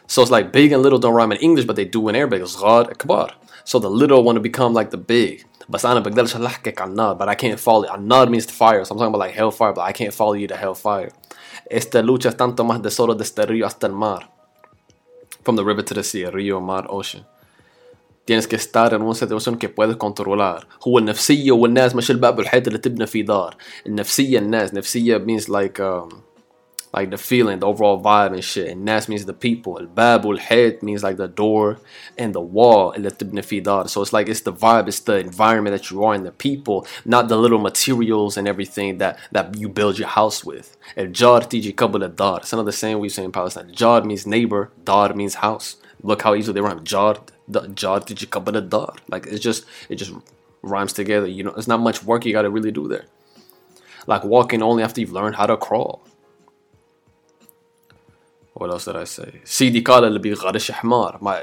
so 0.06 0.22
it's 0.22 0.30
like 0.30 0.52
big 0.52 0.72
and 0.72 0.82
little 0.82 0.98
don't 0.98 1.14
rhyme 1.14 1.32
in 1.32 1.38
English 1.38 1.66
but 1.66 1.76
they 1.76 1.84
do 1.84 2.08
in 2.08 2.14
Arabic 2.14 2.44
صغار 2.44 2.92
كبار 2.92 3.34
so 3.64 3.78
the 3.78 3.90
little 3.90 4.22
want 4.24 4.36
to 4.36 4.42
become 4.50 4.72
like 4.72 4.90
the 4.90 5.00
big 5.12 5.46
بس 5.68 5.86
انا 5.86 6.00
بقدرش 6.00 6.36
الحقك 6.36 6.80
على 6.80 6.90
النار 6.90 7.18
but 7.18 7.28
I 7.28 7.34
can't 7.34 7.60
follow 7.60 7.88
you 7.88 7.94
النار 7.94 8.28
means 8.28 8.46
the 8.46 8.52
fire 8.52 8.84
so 8.84 8.94
I'm 8.94 8.98
talking 8.98 9.14
about 9.14 9.20
like 9.26 9.34
hellfire 9.34 9.72
but 9.72 9.82
I 9.82 9.92
can't 9.92 10.14
follow 10.14 10.34
you 10.34 10.46
to 10.46 10.56
hellfire 10.56 11.10
esta 11.70 12.02
lucha 12.02 12.28
es 12.28 12.36
tanto 12.36 12.64
más 12.64 12.80
de 12.82 12.90
solo 12.90 13.14
de 13.14 13.24
este 13.24 13.44
río 13.46 13.66
hasta 13.66 13.86
el 13.86 13.92
mar 13.92 14.30
from 15.48 15.56
the 15.56 15.64
river 15.64 15.82
to 15.82 15.94
the 15.94 16.04
sea, 16.04 16.24
río, 16.24 16.60
mar, 16.60 16.86
ocean. 16.90 17.24
Tienes 18.24 18.46
que 18.46 18.56
estar 18.56 18.92
en 18.92 19.00
una 19.00 19.14
situación 19.14 19.56
que 19.56 19.68
puedes 19.68 19.96
controlar. 19.96 20.66
هو 20.88 20.98
النفسية 20.98 21.52
والناس 21.52 21.94
مش 21.94 22.10
الباب 22.10 22.38
والحيط 22.38 22.66
اللي 22.66 22.78
تبنى 22.78 23.06
في 23.06 23.22
دار. 23.22 23.56
النفسية 23.86 24.38
الناس. 24.38 24.74
نفسية 24.74 25.18
means 25.18 25.48
like 25.48 25.80
um, 25.80 26.22
like 26.94 27.10
the 27.10 27.18
feeling, 27.18 27.58
the 27.58 27.66
overall 27.66 28.00
vibe 28.02 28.32
and 28.32 28.44
shit. 28.44 28.68
And 28.68 28.84
nas 28.84 29.08
means 29.08 29.24
the 29.24 29.32
people. 29.32 29.78
El 29.78 29.86
bab 29.86 30.24
head 30.38 30.82
means 30.82 31.02
like 31.02 31.16
the 31.16 31.28
door 31.28 31.78
and 32.18 32.34
the 32.34 32.40
wall. 32.40 32.92
اللي 32.96 33.10
تبني 33.10 33.42
في 33.42 33.60
دار. 33.60 33.88
So 33.88 34.02
it's 34.02 34.12
like 34.12 34.28
it's 34.28 34.40
the 34.40 34.52
vibe, 34.52 34.88
it's 34.88 35.00
the 35.00 35.18
environment 35.18 35.76
that 35.76 35.90
you 35.90 36.04
are 36.04 36.14
and 36.14 36.26
the 36.26 36.32
people, 36.32 36.86
not 37.04 37.28
the 37.28 37.36
little 37.36 37.58
materials 37.58 38.36
and 38.36 38.46
everything 38.46 38.98
that 38.98 39.16
that 39.32 39.56
you 39.58 39.68
build 39.68 39.98
your 39.98 40.08
house 40.08 40.44
with. 40.44 40.76
El 40.96 41.06
jar 41.06 41.40
تيجي 41.40 41.74
قبل 41.76 42.04
الدار. 42.04 42.40
It's 42.42 42.52
another 42.52 42.72
saying 42.72 42.98
we 42.98 43.08
say 43.08 43.24
in 43.24 43.32
Palestine. 43.32 43.72
Jar 43.72 44.02
means 44.02 44.26
neighbor, 44.26 44.70
dar 44.84 45.14
means 45.14 45.36
house. 45.36 45.76
Look 46.02 46.22
how 46.22 46.34
easily 46.34 46.54
they 46.54 46.60
rhyme. 46.60 46.84
Jar 46.84 47.16
jar 47.74 48.00
تيجي 48.00 48.26
قبل 48.26 48.56
الدار. 48.56 48.96
Like 49.10 49.26
it's 49.26 49.40
just 49.40 49.64
it 49.88 49.96
just 49.96 50.12
rhymes 50.62 50.92
together. 50.92 51.26
You 51.26 51.44
know, 51.44 51.54
it's 51.56 51.68
not 51.68 51.80
much 51.80 52.04
work 52.04 52.24
you 52.24 52.32
got 52.32 52.42
to 52.42 52.50
really 52.50 52.70
do 52.70 52.88
there. 52.88 53.06
Like 54.06 54.24
walking 54.24 54.62
only 54.62 54.82
after 54.82 55.00
you've 55.00 55.12
learned 55.12 55.36
how 55.36 55.46
to 55.46 55.56
crawl. 55.56 56.02
What 58.54 58.70
else 58.70 58.86
did 58.86 58.96
I 58.96 59.04
say? 59.04 59.40
سيدي 59.44 59.80
قال 59.80 60.04
اللي 60.04 60.18
بيغرش 60.18 60.70
حمار. 60.70 61.18
My 61.20 61.40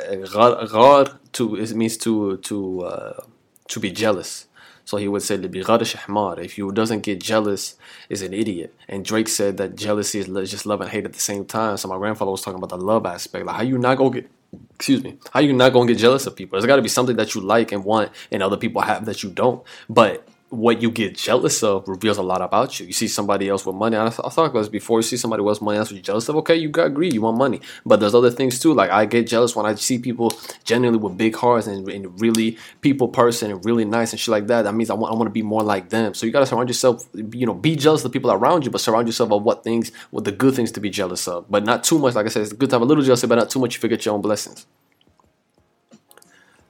غار 0.66 1.18
to 1.34 1.56
it 1.56 1.74
means 1.74 1.98
to 1.98 2.38
to 2.38 2.82
uh, 2.82 3.24
to 3.70 3.80
be 3.80 3.92
jealous. 3.92 4.48
So 4.84 4.98
he 4.98 5.08
would 5.08 5.22
say 5.22 5.36
اللي 5.36 5.48
بيغرش 5.48 5.96
حمار. 5.96 6.44
If 6.44 6.58
you 6.58 6.72
doesn't 6.72 7.04
get 7.04 7.20
jealous 7.20 7.76
is 8.10 8.22
an 8.22 8.34
idiot. 8.34 8.74
And 8.90 9.06
Drake 9.06 9.30
said 9.30 9.58
that 9.58 9.76
jealousy 9.76 10.20
is 10.20 10.52
just 10.52 10.66
love 10.66 10.82
and 10.82 10.90
hate 10.90 11.06
at 11.06 11.14
the 11.14 11.20
same 11.20 11.46
time. 11.46 11.78
So 11.78 11.88
my 11.88 11.98
grandfather 11.98 12.32
was 12.32 12.42
talking 12.42 12.62
about 12.62 12.78
the 12.78 12.84
love 12.92 13.06
aspect. 13.06 13.46
Like 13.46 13.56
how 13.56 13.64
you 13.64 13.78
not 13.78 13.98
gonna 13.98 14.10
get 14.10 14.30
excuse 14.75 15.03
me, 15.03 15.19
how 15.33 15.41
you 15.41 15.53
not 15.53 15.73
gonna 15.73 15.87
get 15.87 15.99
jealous 15.99 16.27
of 16.27 16.37
people? 16.37 16.57
There's 16.57 16.67
gotta 16.67 16.83
be 16.83 16.89
something 16.89 17.17
that 17.17 17.35
you 17.35 17.41
like 17.41 17.73
and 17.73 17.85
want 17.85 18.13
and 18.31 18.43
other 18.43 18.57
people 18.57 18.83
have 18.83 19.05
that 19.07 19.23
you 19.23 19.31
don't. 19.31 19.63
But 19.89 20.27
what 20.51 20.83
you 20.83 20.91
get 20.91 21.17
jealous 21.17 21.63
of 21.63 21.87
reveals 21.87 22.19
a 22.19 22.23
lot 22.23 22.43
about 22.43 22.79
you. 22.79 22.87
You 22.87 22.93
see 22.93 23.07
somebody 23.07 23.49
else 23.49 23.65
with 23.65 23.77
money. 23.77 23.97
I, 23.97 24.07
I 24.07 24.11
thought 24.11 24.51
about 24.51 24.55
this 24.55 24.69
before. 24.69 24.99
You 24.99 25.05
see 25.05 25.17
somebody 25.17 25.45
else 25.45 25.61
with 25.61 25.67
money, 25.67 25.79
that's 25.79 25.91
what 25.91 25.95
you're 25.95 26.03
jealous 26.03 26.29
of. 26.29 26.37
Okay, 26.37 26.57
you 26.57 26.69
got 26.69 26.93
greed, 26.93 27.13
you 27.13 27.23
want 27.23 27.39
money. 27.39 27.61
But 27.87 28.01
there's 28.01 28.15
other 28.15 28.31
things 28.31 28.59
too. 28.59 28.75
Like 28.75 28.91
I 28.91 29.07
get 29.07 29.29
jealous 29.29 29.55
when 29.55 29.65
I 29.65 29.77
see 29.77 29.99
people 29.99 30.33
genuinely 30.65 30.99
with 30.99 31.17
big 31.17 31.37
hearts 31.37 31.69
and, 31.69 31.89
and 31.89 32.21
really 32.21 32.59
people 32.81 33.07
person 33.07 33.53
and 33.53 33.65
really 33.65 33.85
nice 33.85 34.13
and 34.13 34.19
shit 34.19 34.33
like 34.33 34.49
that. 34.49 34.63
That 34.63 34.75
means 34.75 34.91
I 34.91 34.95
want 34.95 35.15
I 35.15 35.17
want 35.17 35.29
to 35.29 35.33
be 35.33 35.43
more 35.43 35.63
like 35.63 35.89
them. 35.89 36.15
So 36.15 36.27
you 36.27 36.33
gotta 36.33 36.47
surround 36.47 36.69
yourself. 36.69 37.09
You 37.15 37.47
know, 37.47 37.55
be 37.55 37.77
jealous 37.77 38.05
of 38.05 38.13
the 38.13 38.19
people 38.19 38.33
around 38.33 38.65
you, 38.65 38.73
but 38.73 38.81
surround 38.81 39.07
yourself 39.07 39.31
of 39.31 39.45
what 39.45 39.63
things, 39.63 39.93
what 40.11 40.25
the 40.25 40.33
good 40.33 40.55
things 40.55 40.73
to 40.73 40.81
be 40.81 40.91
jealous 40.91 41.29
of. 41.29 41.49
But 41.49 41.65
not 41.65 41.85
too 41.85 41.99
much. 41.99 42.17
Like 42.17 42.27
I 42.27 42.29
said, 42.29 42.43
it's 42.43 42.53
good 42.53 42.71
to 42.71 42.75
have 42.75 42.83
a 42.83 42.87
little 42.87 43.05
jealousy, 43.05 43.29
but 43.29 43.37
not 43.37 43.51
too 43.51 43.61
much. 43.61 43.75
You 43.75 43.81
forget 43.81 44.05
your 44.05 44.15
own 44.15 44.21
blessings. 44.21 44.67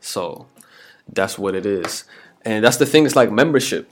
So 0.01 0.47
that's 1.13 1.39
what 1.39 1.55
it 1.55 1.65
is. 1.65 2.05
And 2.42 2.64
that's 2.64 2.78
the 2.78 2.87
thing, 2.87 3.04
it's 3.04 3.16
like 3.16 3.30
membership. 3.30 3.90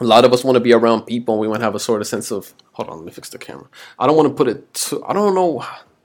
A 0.00 0.04
lot 0.04 0.24
of 0.24 0.32
us 0.32 0.44
want 0.44 0.56
to 0.56 0.60
be 0.60 0.72
around 0.72 1.02
people 1.02 1.34
and 1.34 1.40
we 1.40 1.48
want 1.48 1.60
to 1.60 1.64
have 1.64 1.74
a 1.74 1.80
sort 1.80 2.00
of 2.00 2.06
sense 2.06 2.32
of 2.32 2.52
hold 2.72 2.88
on 2.88 2.96
let 2.98 3.06
me 3.06 3.12
fix 3.12 3.28
the 3.30 3.38
camera. 3.38 3.68
I 3.98 4.06
don't 4.06 4.16
want 4.16 4.28
to 4.28 4.34
put 4.34 4.48
it 4.48 4.74
too 4.74 5.04
i 5.04 5.12
don't 5.12 5.34
know 5.34 5.60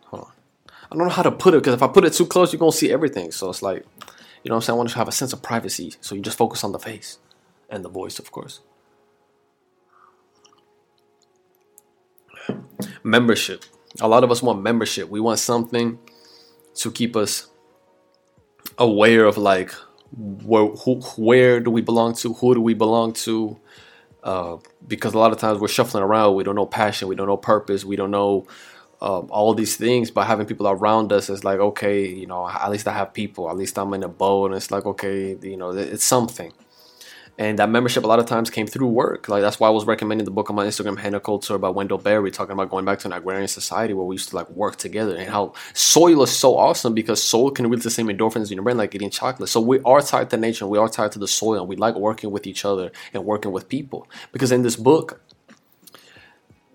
hold 0.06 0.26
on. 0.26 0.32
I 0.92 0.96
don't 0.96 1.08
know 1.08 1.10
how 1.10 1.24
to 1.24 1.32
put 1.32 1.56
it 1.56 1.58
because 1.58 1.74
if 1.74 1.82
i 1.82 1.88
put 1.88 2.06
it 2.06 2.14
too 2.14 2.28
close 2.28 2.54
you're 2.54 2.60
going 2.60 2.72
to 2.72 2.78
see 2.78 2.92
everything. 2.94 3.32
So 3.32 3.50
it's 3.50 3.64
like 3.64 3.86
you 4.44 4.50
know 4.50 4.56
what 4.56 4.58
i'm 4.58 4.62
saying? 4.62 4.76
I 4.76 4.78
want 4.78 4.90
to 4.90 4.96
have 4.96 5.08
a 5.08 5.12
sense 5.12 5.34
of 5.34 5.42
privacy. 5.42 5.96
So 6.02 6.14
you 6.14 6.22
just 6.22 6.38
focus 6.38 6.64
on 6.64 6.72
the 6.72 6.80
face 6.80 7.18
and 7.70 7.84
the 7.84 7.90
voice 7.90 8.20
of 8.20 8.32
course. 8.32 8.62
Membership. 13.04 13.66
A 14.02 14.08
lot 14.08 14.24
of 14.24 14.30
us 14.30 14.44
want 14.44 14.62
membership. 14.62 15.10
We 15.10 15.20
want 15.20 15.40
something 15.40 15.98
to 16.76 16.92
keep 16.92 17.16
us 17.16 17.48
aware 18.78 19.26
of 19.26 19.36
like 19.38 19.74
where 20.18 20.68
who, 20.68 21.02
where 21.18 21.60
do 21.60 21.72
we 21.72 21.82
belong 21.82 22.16
to? 22.16 22.34
Who 22.34 22.56
do 22.56 22.62
we 22.62 22.74
belong 22.74 23.14
to? 23.14 23.60
Uh, 24.24 24.58
because 24.88 25.14
a 25.14 25.20
lot 25.20 25.32
of 25.32 25.38
times 25.38 25.60
we're 25.60 25.68
shuffling 25.68 26.04
around. 26.04 26.36
We 26.36 26.44
don't 26.44 26.56
know 26.56 26.66
passion. 26.66 27.08
We 27.08 27.16
don't 27.16 27.28
know 27.28 27.38
purpose. 27.38 27.86
We 27.86 27.96
don't 27.96 28.12
know 28.12 28.48
um, 29.02 29.28
all 29.32 29.54
these 29.54 29.78
things. 29.78 30.12
But 30.12 30.28
having 30.28 30.46
people 30.46 30.68
around 30.68 31.14
us 31.14 31.30
is 31.30 31.44
like 31.44 31.60
okay 31.60 32.06
you 32.08 32.28
know 32.28 32.48
at 32.50 32.70
least 32.72 32.88
i 32.88 32.94
have 32.94 33.14
people. 33.14 33.50
At 33.50 33.58
least 33.58 33.78
i'm 33.78 33.94
in 33.94 34.04
a 34.04 34.10
boat. 34.10 34.48
And 34.48 34.56
it's 34.56 34.72
like 34.72 34.86
okay 34.86 35.38
you 35.42 35.58
know 35.58 35.72
it's 35.72 36.04
something 36.06 36.54
and 37.40 37.58
that 37.58 37.70
membership 37.70 38.04
a 38.04 38.08
lot 38.08 38.20
of 38.20 38.26
times 38.26 38.50
came 38.50 38.68
through 38.68 38.88
work. 38.88 39.30
Like 39.30 39.42
that's 39.42 39.62
why 39.62 39.70
I 39.70 39.72
was 39.72 39.86
recommending 39.86 40.26
the 40.26 40.32
book 40.32 40.50
on 40.50 40.58
my 40.58 40.66
Instagram, 40.66 41.00
Hannah 41.00 41.22
Coulter, 41.22 41.56
about 41.56 41.74
Wendell 41.74 41.98
Berry, 41.98 42.32
talking 42.32 42.52
about 42.52 42.70
going 42.70 42.84
back 42.84 43.00
to 43.00 43.08
an 43.08 43.14
agrarian 43.14 43.48
society 43.48 43.94
where 43.94 44.06
we 44.06 44.16
used 44.16 44.30
to 44.30 44.36
like 44.36 44.50
work 44.50 44.76
together 44.76 45.16
and 45.16 45.30
how 45.30 45.54
soil 45.74 46.22
is 46.22 46.36
so 46.36 46.58
awesome 46.58 46.94
because 46.94 47.24
soil 47.24 47.50
can 47.50 47.66
release 47.68 47.86
the 47.86 47.90
same 47.90 48.08
endorphins 48.08 48.52
in 48.52 48.58
your 48.58 48.64
brain 48.64 48.76
like 48.76 48.94
eating 48.94 49.10
chocolate. 49.10 49.48
So 49.48 49.62
we 49.62 49.80
are 49.86 50.02
tied 50.02 50.30
to 50.32 50.38
nature, 50.38 50.68
we 50.68 50.78
are 50.78 50.90
tied 50.90 51.14
to 51.14 51.20
the 51.20 51.30
soil, 51.30 51.62
and 51.62 51.70
we 51.70 51.78
like 51.78 51.96
working 51.96 52.30
with 52.30 52.46
each 52.46 52.66
other 52.66 52.92
and 53.14 53.24
working 53.24 53.54
with 53.54 53.70
people. 53.70 54.06
Because 54.34 54.52
in 54.52 54.62
this 54.62 54.76
book, 54.76 55.22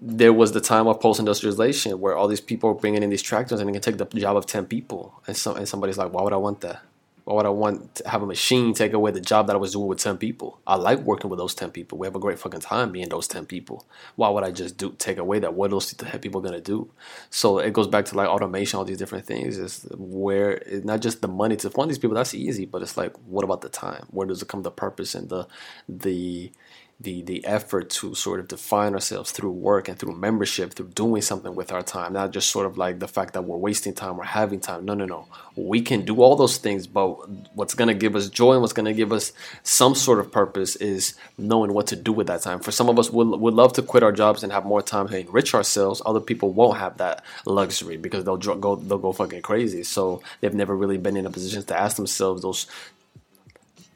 there 0.00 0.32
was 0.32 0.52
the 0.52 0.62
time 0.62 0.86
of 0.86 0.98
post-industrialization 0.98 2.00
where 2.00 2.16
all 2.16 2.26
these 2.26 2.40
people 2.40 2.70
are 2.70 2.74
bringing 2.74 3.02
in 3.02 3.10
these 3.10 3.22
tractors 3.22 3.60
and 3.60 3.68
they 3.68 3.72
can 3.74 3.82
take 3.82 3.98
the 3.98 4.06
job 4.18 4.34
of 4.34 4.46
10 4.46 4.64
people. 4.64 5.20
And, 5.26 5.36
so, 5.36 5.54
and 5.54 5.68
somebody's 5.68 5.98
like, 5.98 6.10
why 6.10 6.22
would 6.22 6.32
I 6.32 6.38
want 6.38 6.62
that? 6.62 6.82
Why 7.24 7.34
would 7.34 7.46
I 7.46 7.50
want 7.50 7.96
to 7.96 8.08
have 8.08 8.22
a 8.22 8.26
machine 8.26 8.74
take 8.74 8.92
away 8.92 9.10
the 9.10 9.20
job 9.20 9.46
that 9.46 9.54
I 9.54 9.58
was 9.58 9.72
doing 9.72 9.86
with 9.88 9.98
10 9.98 10.18
people? 10.18 10.60
I 10.66 10.76
like 10.76 11.00
working 11.00 11.30
with 11.30 11.38
those 11.38 11.54
10 11.54 11.70
people. 11.70 11.96
We 11.98 12.06
have 12.06 12.16
a 12.16 12.20
great 12.20 12.38
fucking 12.38 12.60
time 12.60 12.92
being 12.92 13.08
those 13.08 13.28
10 13.28 13.46
people. 13.46 13.86
Why 14.16 14.28
would 14.28 14.44
I 14.44 14.50
just 14.50 14.76
do 14.76 14.94
take 14.98 15.18
away 15.18 15.38
that? 15.38 15.54
What 15.54 15.72
else 15.72 15.92
the 15.92 16.18
people 16.18 16.42
gonna 16.42 16.60
do? 16.60 16.90
So 17.30 17.58
it 17.58 17.72
goes 17.72 17.86
back 17.88 18.04
to 18.06 18.16
like 18.16 18.28
automation, 18.28 18.78
all 18.78 18.84
these 18.84 18.98
different 18.98 19.26
things. 19.26 19.58
Is 19.58 19.86
where 19.96 20.52
it's 20.52 20.84
not 20.84 21.00
just 21.00 21.22
the 21.22 21.28
money 21.28 21.56
to 21.56 21.70
fund 21.70 21.90
these 21.90 21.98
people, 21.98 22.16
that's 22.16 22.34
easy, 22.34 22.66
but 22.66 22.82
it's 22.82 22.96
like 22.98 23.14
what 23.26 23.44
about 23.44 23.62
the 23.62 23.70
time? 23.70 24.06
Where 24.10 24.26
does 24.26 24.42
it 24.42 24.48
come 24.48 24.62
the 24.62 24.70
purpose 24.70 25.14
and 25.14 25.30
the 25.30 25.46
the 25.88 26.52
the 27.00 27.22
the 27.22 27.44
effort 27.44 27.90
to 27.90 28.14
sort 28.14 28.40
of 28.40 28.48
define 28.48 28.94
ourselves 28.94 29.32
through 29.32 29.50
work 29.50 29.88
and 29.88 29.98
through 29.98 30.14
membership 30.14 30.74
through 30.74 30.88
doing 30.88 31.20
something 31.20 31.54
with 31.54 31.72
our 31.72 31.82
time 31.82 32.12
not 32.12 32.30
just 32.30 32.50
sort 32.50 32.66
of 32.66 32.78
like 32.78 33.00
the 33.00 33.08
fact 33.08 33.34
that 33.34 33.42
we're 33.42 33.56
wasting 33.56 33.92
time 33.92 34.18
or 34.18 34.24
having 34.24 34.60
time. 34.60 34.84
No 34.84 34.94
no 34.94 35.04
no. 35.04 35.26
We 35.56 35.80
can 35.82 36.04
do 36.04 36.22
all 36.22 36.36
those 36.36 36.56
things 36.56 36.86
but 36.86 37.28
what's 37.54 37.74
going 37.74 37.88
to 37.88 37.94
give 37.94 38.14
us 38.14 38.28
joy 38.28 38.52
and 38.52 38.60
what's 38.60 38.72
going 38.72 38.86
to 38.86 38.92
give 38.92 39.12
us 39.12 39.32
some 39.62 39.94
sort 39.94 40.20
of 40.20 40.30
purpose 40.30 40.76
is 40.76 41.14
knowing 41.36 41.72
what 41.72 41.88
to 41.88 41.96
do 41.96 42.12
with 42.12 42.28
that 42.28 42.42
time. 42.42 42.60
For 42.60 42.70
some 42.70 42.88
of 42.88 42.98
us 42.98 43.10
would 43.10 43.40
would 43.40 43.54
love 43.54 43.72
to 43.74 43.82
quit 43.82 44.02
our 44.02 44.12
jobs 44.12 44.42
and 44.42 44.52
have 44.52 44.64
more 44.64 44.82
time 44.82 45.08
to 45.08 45.18
enrich 45.18 45.54
ourselves. 45.54 46.00
Other 46.06 46.20
people 46.20 46.52
won't 46.52 46.78
have 46.78 46.98
that 46.98 47.24
luxury 47.44 47.96
because 47.96 48.24
they'll 48.24 48.36
go 48.36 48.76
they'll 48.76 48.98
go 48.98 49.12
fucking 49.12 49.42
crazy. 49.42 49.82
So 49.82 50.22
they've 50.40 50.54
never 50.54 50.76
really 50.76 50.98
been 50.98 51.16
in 51.16 51.26
a 51.26 51.30
position 51.30 51.62
to 51.64 51.78
ask 51.78 51.96
themselves 51.96 52.42
those 52.42 52.66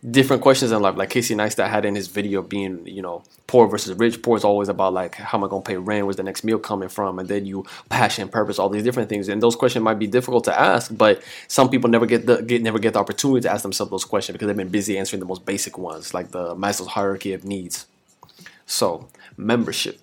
different 0.09 0.43
questions 0.43 0.73
in 0.73 0.81
life. 0.81 0.97
Like 0.97 1.11
Casey 1.11 1.35
Neistat 1.35 1.69
had 1.69 1.85
in 1.85 1.95
his 1.95 2.09
video 2.09 2.43
being, 2.43 2.87
you 2.87 3.03
know, 3.03 3.23
poor 3.47 3.67
versus 3.67 3.97
rich. 3.99 4.23
Poor 4.23 4.37
is 4.37 4.45
always 4.45 4.69
about 4.69 4.93
like 4.93 5.17
how 5.17 5.39
am 5.39 5.45
I 5.45 5.49
gonna 5.49 5.63
pay 5.63 5.77
rent? 5.77 6.07
Where's 6.07 6.17
the 6.17 6.23
next 6.23 6.45
meal 6.45 6.59
coming 6.59 6.89
from? 6.89 7.19
And 7.19 7.29
then 7.29 7.47
you 7.47 7.65
passion, 7.89 8.29
purpose, 8.29 8.59
all 8.59 8.69
these 8.69 8.85
different 8.85 9.09
things. 9.09 9.29
And 9.29 9.43
those 9.43 9.57
questions 9.57 9.83
might 9.83 9.99
be 9.99 10.07
difficult 10.07 10.45
to 10.45 10.59
ask, 10.59 10.97
but 10.97 11.23
some 11.49 11.69
people 11.69 11.91
never 11.91 12.07
get 12.07 12.27
the 12.27 12.43
get 12.43 12.63
never 12.63 12.79
get 12.79 12.93
the 12.93 13.01
opportunity 13.01 13.43
to 13.43 13.51
ask 13.51 13.63
themselves 13.63 13.91
those 13.91 14.05
questions 14.05 14.35
because 14.35 14.47
they've 14.47 14.57
been 14.57 14.69
busy 14.69 14.99
answering 14.99 15.21
the 15.21 15.27
most 15.27 15.45
basic 15.45 15.79
ones, 15.79 16.15
like 16.15 16.31
the 16.31 16.55
Maslow's 16.55 16.89
hierarchy 16.89 17.33
of 17.33 17.45
needs. 17.45 17.87
So 18.67 19.09
membership 19.37 20.01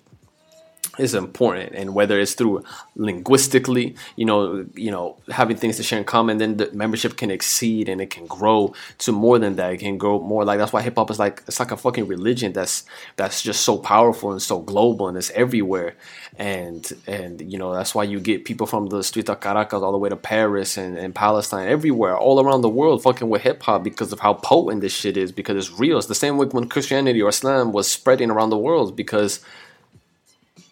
is 0.98 1.14
important 1.14 1.74
and 1.74 1.94
whether 1.94 2.18
it's 2.18 2.34
through 2.34 2.62
linguistically 2.96 3.94
you 4.16 4.24
know 4.24 4.66
you 4.74 4.90
know 4.90 5.16
having 5.30 5.56
things 5.56 5.76
to 5.76 5.82
share 5.82 5.98
in 5.98 6.04
common 6.04 6.38
then 6.38 6.56
the 6.56 6.70
membership 6.72 7.16
can 7.16 7.30
exceed 7.30 7.88
and 7.88 8.00
it 8.00 8.10
can 8.10 8.26
grow 8.26 8.74
to 8.98 9.12
more 9.12 9.38
than 9.38 9.56
that. 9.56 9.72
It 9.72 9.78
can 9.78 9.98
grow 9.98 10.20
more 10.20 10.44
like 10.44 10.58
that's 10.58 10.72
why 10.72 10.82
hip-hop 10.82 11.10
is 11.10 11.18
like 11.18 11.42
it's 11.46 11.60
like 11.60 11.70
a 11.70 11.76
fucking 11.76 12.06
religion 12.06 12.52
that's 12.52 12.84
that's 13.16 13.42
just 13.42 13.62
so 13.62 13.78
powerful 13.78 14.32
and 14.32 14.40
so 14.40 14.60
global 14.60 15.08
and 15.08 15.16
it's 15.16 15.30
everywhere. 15.30 15.94
And 16.38 16.90
and 17.06 17.40
you 17.52 17.58
know 17.58 17.74
that's 17.74 17.94
why 17.94 18.04
you 18.04 18.20
get 18.20 18.44
people 18.44 18.66
from 18.66 18.86
the 18.86 19.02
streets 19.02 19.30
of 19.30 19.40
caracas 19.40 19.82
all 19.82 19.92
the 19.92 19.98
way 19.98 20.08
to 20.08 20.16
paris 20.16 20.76
and, 20.76 20.96
and 20.96 21.14
palestine 21.14 21.68
everywhere 21.68 22.16
all 22.16 22.40
around 22.40 22.60
the 22.60 22.68
world 22.68 23.02
fucking 23.02 23.28
with 23.28 23.42
hip-hop 23.42 23.82
because 23.82 24.12
of 24.12 24.20
how 24.20 24.34
potent 24.34 24.80
this 24.80 24.92
shit 24.92 25.16
is 25.16 25.32
because 25.32 25.56
it's 25.56 25.78
real. 25.78 25.98
It's 25.98 26.06
the 26.06 26.14
same 26.14 26.36
way 26.36 26.46
when 26.46 26.68
christianity 26.68 27.22
or 27.22 27.30
islam 27.30 27.72
was 27.72 27.90
spreading 27.90 28.30
around 28.30 28.50
the 28.50 28.58
world 28.58 28.96
because 28.96 29.40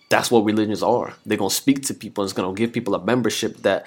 that's 0.08 0.30
what 0.30 0.44
religions 0.44 0.82
are. 0.82 1.14
They're 1.26 1.38
gonna 1.38 1.50
speak 1.50 1.82
to 1.84 1.94
people. 1.94 2.24
It's 2.24 2.32
gonna 2.32 2.54
give 2.54 2.72
people 2.72 2.94
a 2.94 3.04
membership 3.04 3.58
that 3.58 3.86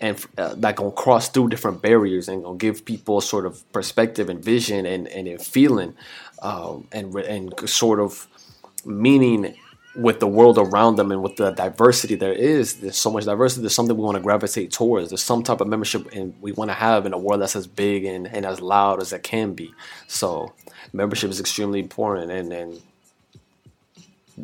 and 0.00 0.24
uh, 0.36 0.54
that 0.56 0.76
gonna 0.76 0.92
cross 0.92 1.28
through 1.28 1.48
different 1.48 1.82
barriers 1.82 2.28
and 2.28 2.42
gonna 2.42 2.56
give 2.56 2.84
people 2.84 3.20
sort 3.20 3.46
of 3.46 3.70
perspective 3.72 4.28
and 4.28 4.42
vision 4.42 4.86
and 4.86 5.08
and 5.08 5.28
a 5.28 5.38
feeling 5.38 5.94
um, 6.42 6.86
and 6.92 7.14
and 7.14 7.68
sort 7.68 8.00
of 8.00 8.26
meaning 8.84 9.54
with 9.96 10.20
the 10.20 10.26
world 10.28 10.58
around 10.58 10.94
them 10.96 11.10
and 11.10 11.22
with 11.22 11.36
the 11.36 11.50
diversity 11.50 12.14
there 12.14 12.32
is. 12.32 12.74
There's 12.74 12.96
so 12.96 13.10
much 13.10 13.24
diversity. 13.24 13.62
There's 13.62 13.74
something 13.74 13.96
we 13.96 14.02
want 14.02 14.16
to 14.16 14.22
gravitate 14.22 14.70
towards. 14.70 15.10
There's 15.10 15.22
some 15.22 15.42
type 15.42 15.60
of 15.60 15.66
membership 15.66 16.12
and 16.12 16.34
we 16.40 16.52
want 16.52 16.70
to 16.70 16.74
have 16.74 17.04
in 17.04 17.12
a 17.12 17.18
world 17.18 17.40
that's 17.42 17.56
as 17.56 17.66
big 17.66 18.04
and, 18.04 18.28
and 18.28 18.46
as 18.46 18.60
loud 18.60 19.02
as 19.02 19.12
it 19.12 19.24
can 19.24 19.54
be. 19.54 19.74
So 20.06 20.54
membership 20.92 21.30
is 21.30 21.40
extremely 21.40 21.80
important 21.80 22.30
and 22.30 22.52
and 22.52 22.82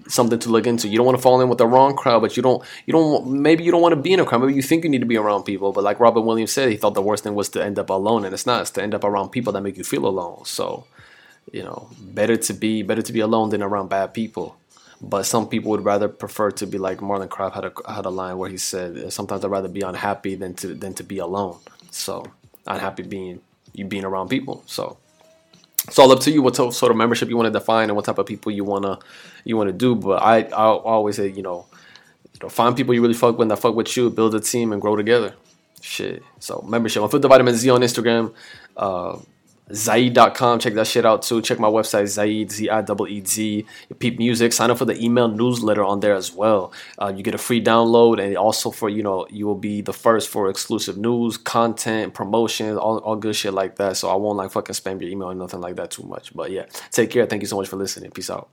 something 0.08 0.38
to 0.38 0.48
look 0.48 0.66
into. 0.66 0.88
You 0.88 0.96
don't 0.98 1.06
want 1.06 1.18
to 1.18 1.22
fall 1.22 1.40
in 1.40 1.48
with 1.48 1.58
the 1.58 1.66
wrong 1.66 1.96
crowd, 1.96 2.20
but 2.20 2.36
you 2.36 2.42
don't 2.42 2.62
you 2.86 2.92
don't 2.92 3.26
maybe 3.26 3.64
you 3.64 3.70
don't 3.70 3.82
want 3.82 3.94
to 3.94 4.00
be 4.00 4.12
in 4.12 4.20
a 4.20 4.24
crowd. 4.24 4.42
Maybe 4.42 4.54
you 4.54 4.62
think 4.62 4.84
you 4.84 4.90
need 4.90 5.00
to 5.00 5.06
be 5.06 5.16
around 5.16 5.44
people, 5.44 5.72
but 5.72 5.84
like 5.84 6.00
Robin 6.00 6.24
Williams 6.24 6.52
said, 6.52 6.70
he 6.70 6.76
thought 6.76 6.94
the 6.94 7.02
worst 7.02 7.24
thing 7.24 7.34
was 7.34 7.48
to 7.50 7.64
end 7.64 7.78
up 7.78 7.90
alone, 7.90 8.24
and 8.24 8.32
it's 8.32 8.46
not. 8.46 8.62
It's 8.62 8.70
to 8.72 8.82
end 8.82 8.94
up 8.94 9.04
around 9.04 9.30
people 9.30 9.52
that 9.52 9.62
make 9.62 9.76
you 9.76 9.84
feel 9.84 10.06
alone. 10.06 10.44
So, 10.44 10.86
you 11.52 11.62
know, 11.62 11.88
better 12.00 12.36
to 12.36 12.52
be 12.52 12.82
better 12.82 13.02
to 13.02 13.12
be 13.12 13.20
alone 13.20 13.50
than 13.50 13.62
around 13.62 13.88
bad 13.88 14.14
people. 14.14 14.56
But 15.00 15.24
some 15.24 15.48
people 15.48 15.70
would 15.70 15.84
rather 15.84 16.08
prefer 16.08 16.50
to 16.52 16.66
be 16.66 16.78
like 16.78 16.98
Marlon 16.98 17.28
Craft 17.28 17.54
had 17.54 17.64
a 17.64 17.72
had 17.92 18.06
a 18.06 18.10
line 18.10 18.38
where 18.38 18.48
he 18.48 18.56
said, 18.56 18.96
uh, 18.96 19.10
"Sometimes 19.10 19.44
I'd 19.44 19.50
rather 19.50 19.68
be 19.68 19.82
unhappy 19.82 20.34
than 20.34 20.54
to 20.54 20.74
than 20.74 20.94
to 20.94 21.04
be 21.04 21.18
alone." 21.18 21.58
So 21.90 22.26
unhappy 22.66 23.02
being 23.02 23.40
you 23.72 23.84
being 23.84 24.04
around 24.04 24.28
people. 24.28 24.62
So 24.66 24.96
it's 25.86 25.98
all 25.98 26.10
up 26.12 26.20
to 26.20 26.30
you 26.30 26.42
what 26.42 26.56
sort 26.56 26.82
of 26.90 26.96
membership 26.96 27.28
you 27.28 27.36
want 27.36 27.46
to 27.52 27.58
define 27.58 27.88
and 27.90 27.96
what 27.96 28.04
type 28.04 28.18
of 28.18 28.26
people 28.26 28.50
you 28.52 28.64
wanna 28.64 28.98
you 29.44 29.56
want 29.56 29.68
to 29.68 29.72
do. 29.72 29.94
But 29.94 30.22
I 30.22 30.42
I 30.42 30.64
always 30.64 31.16
say 31.16 31.28
you 31.28 31.42
know, 31.42 31.66
you 32.32 32.40
know 32.42 32.48
find 32.48 32.76
people 32.76 32.94
you 32.94 33.02
really 33.02 33.14
fuck 33.14 33.38
with 33.38 33.48
that 33.48 33.58
fuck 33.58 33.74
with 33.74 33.96
you, 33.96 34.10
build 34.10 34.34
a 34.34 34.40
team 34.40 34.72
and 34.72 34.80
grow 34.80 34.96
together. 34.96 35.34
Shit. 35.80 36.22
So 36.38 36.64
membership 36.66 37.02
on 37.02 37.20
the 37.20 37.28
Vitamin 37.28 37.54
Z 37.54 37.68
on 37.70 37.82
Instagram. 37.82 38.32
Uh, 38.76 39.18
Zieed.com. 39.70 40.58
Check 40.58 40.74
that 40.74 40.86
shit 40.86 41.06
out 41.06 41.22
too. 41.22 41.40
Check 41.40 41.58
my 41.58 41.68
website, 41.68 42.06
Zaid, 42.06 42.50
Z-I-E-E-Z. 42.50 43.66
Peep 43.98 44.18
Music. 44.18 44.52
Sign 44.52 44.70
up 44.70 44.78
for 44.78 44.84
the 44.84 45.02
email 45.02 45.28
newsletter 45.28 45.82
on 45.82 46.00
there 46.00 46.14
as 46.14 46.32
well. 46.32 46.72
Uh, 47.00 47.12
you 47.14 47.22
get 47.22 47.34
a 47.34 47.38
free 47.38 47.62
download 47.62 48.22
and 48.22 48.36
also 48.36 48.70
for, 48.70 48.88
you 48.88 49.02
know, 49.02 49.26
you 49.30 49.46
will 49.46 49.54
be 49.54 49.80
the 49.80 49.92
first 49.92 50.28
for 50.28 50.50
exclusive 50.50 50.98
news, 50.98 51.38
content, 51.38 52.14
promotions, 52.14 52.76
all, 52.76 52.98
all 52.98 53.16
good 53.16 53.36
shit 53.36 53.54
like 53.54 53.76
that. 53.76 53.96
So 53.96 54.08
I 54.10 54.16
won't 54.16 54.36
like 54.36 54.50
fucking 54.50 54.74
spam 54.74 55.00
your 55.00 55.10
email 55.10 55.30
or 55.30 55.34
nothing 55.34 55.60
like 55.60 55.76
that 55.76 55.90
too 55.90 56.04
much. 56.04 56.34
But 56.34 56.50
yeah, 56.50 56.66
take 56.90 57.10
care. 57.10 57.26
Thank 57.26 57.42
you 57.42 57.48
so 57.48 57.56
much 57.56 57.68
for 57.68 57.76
listening. 57.76 58.10
Peace 58.10 58.30
out. 58.30 58.48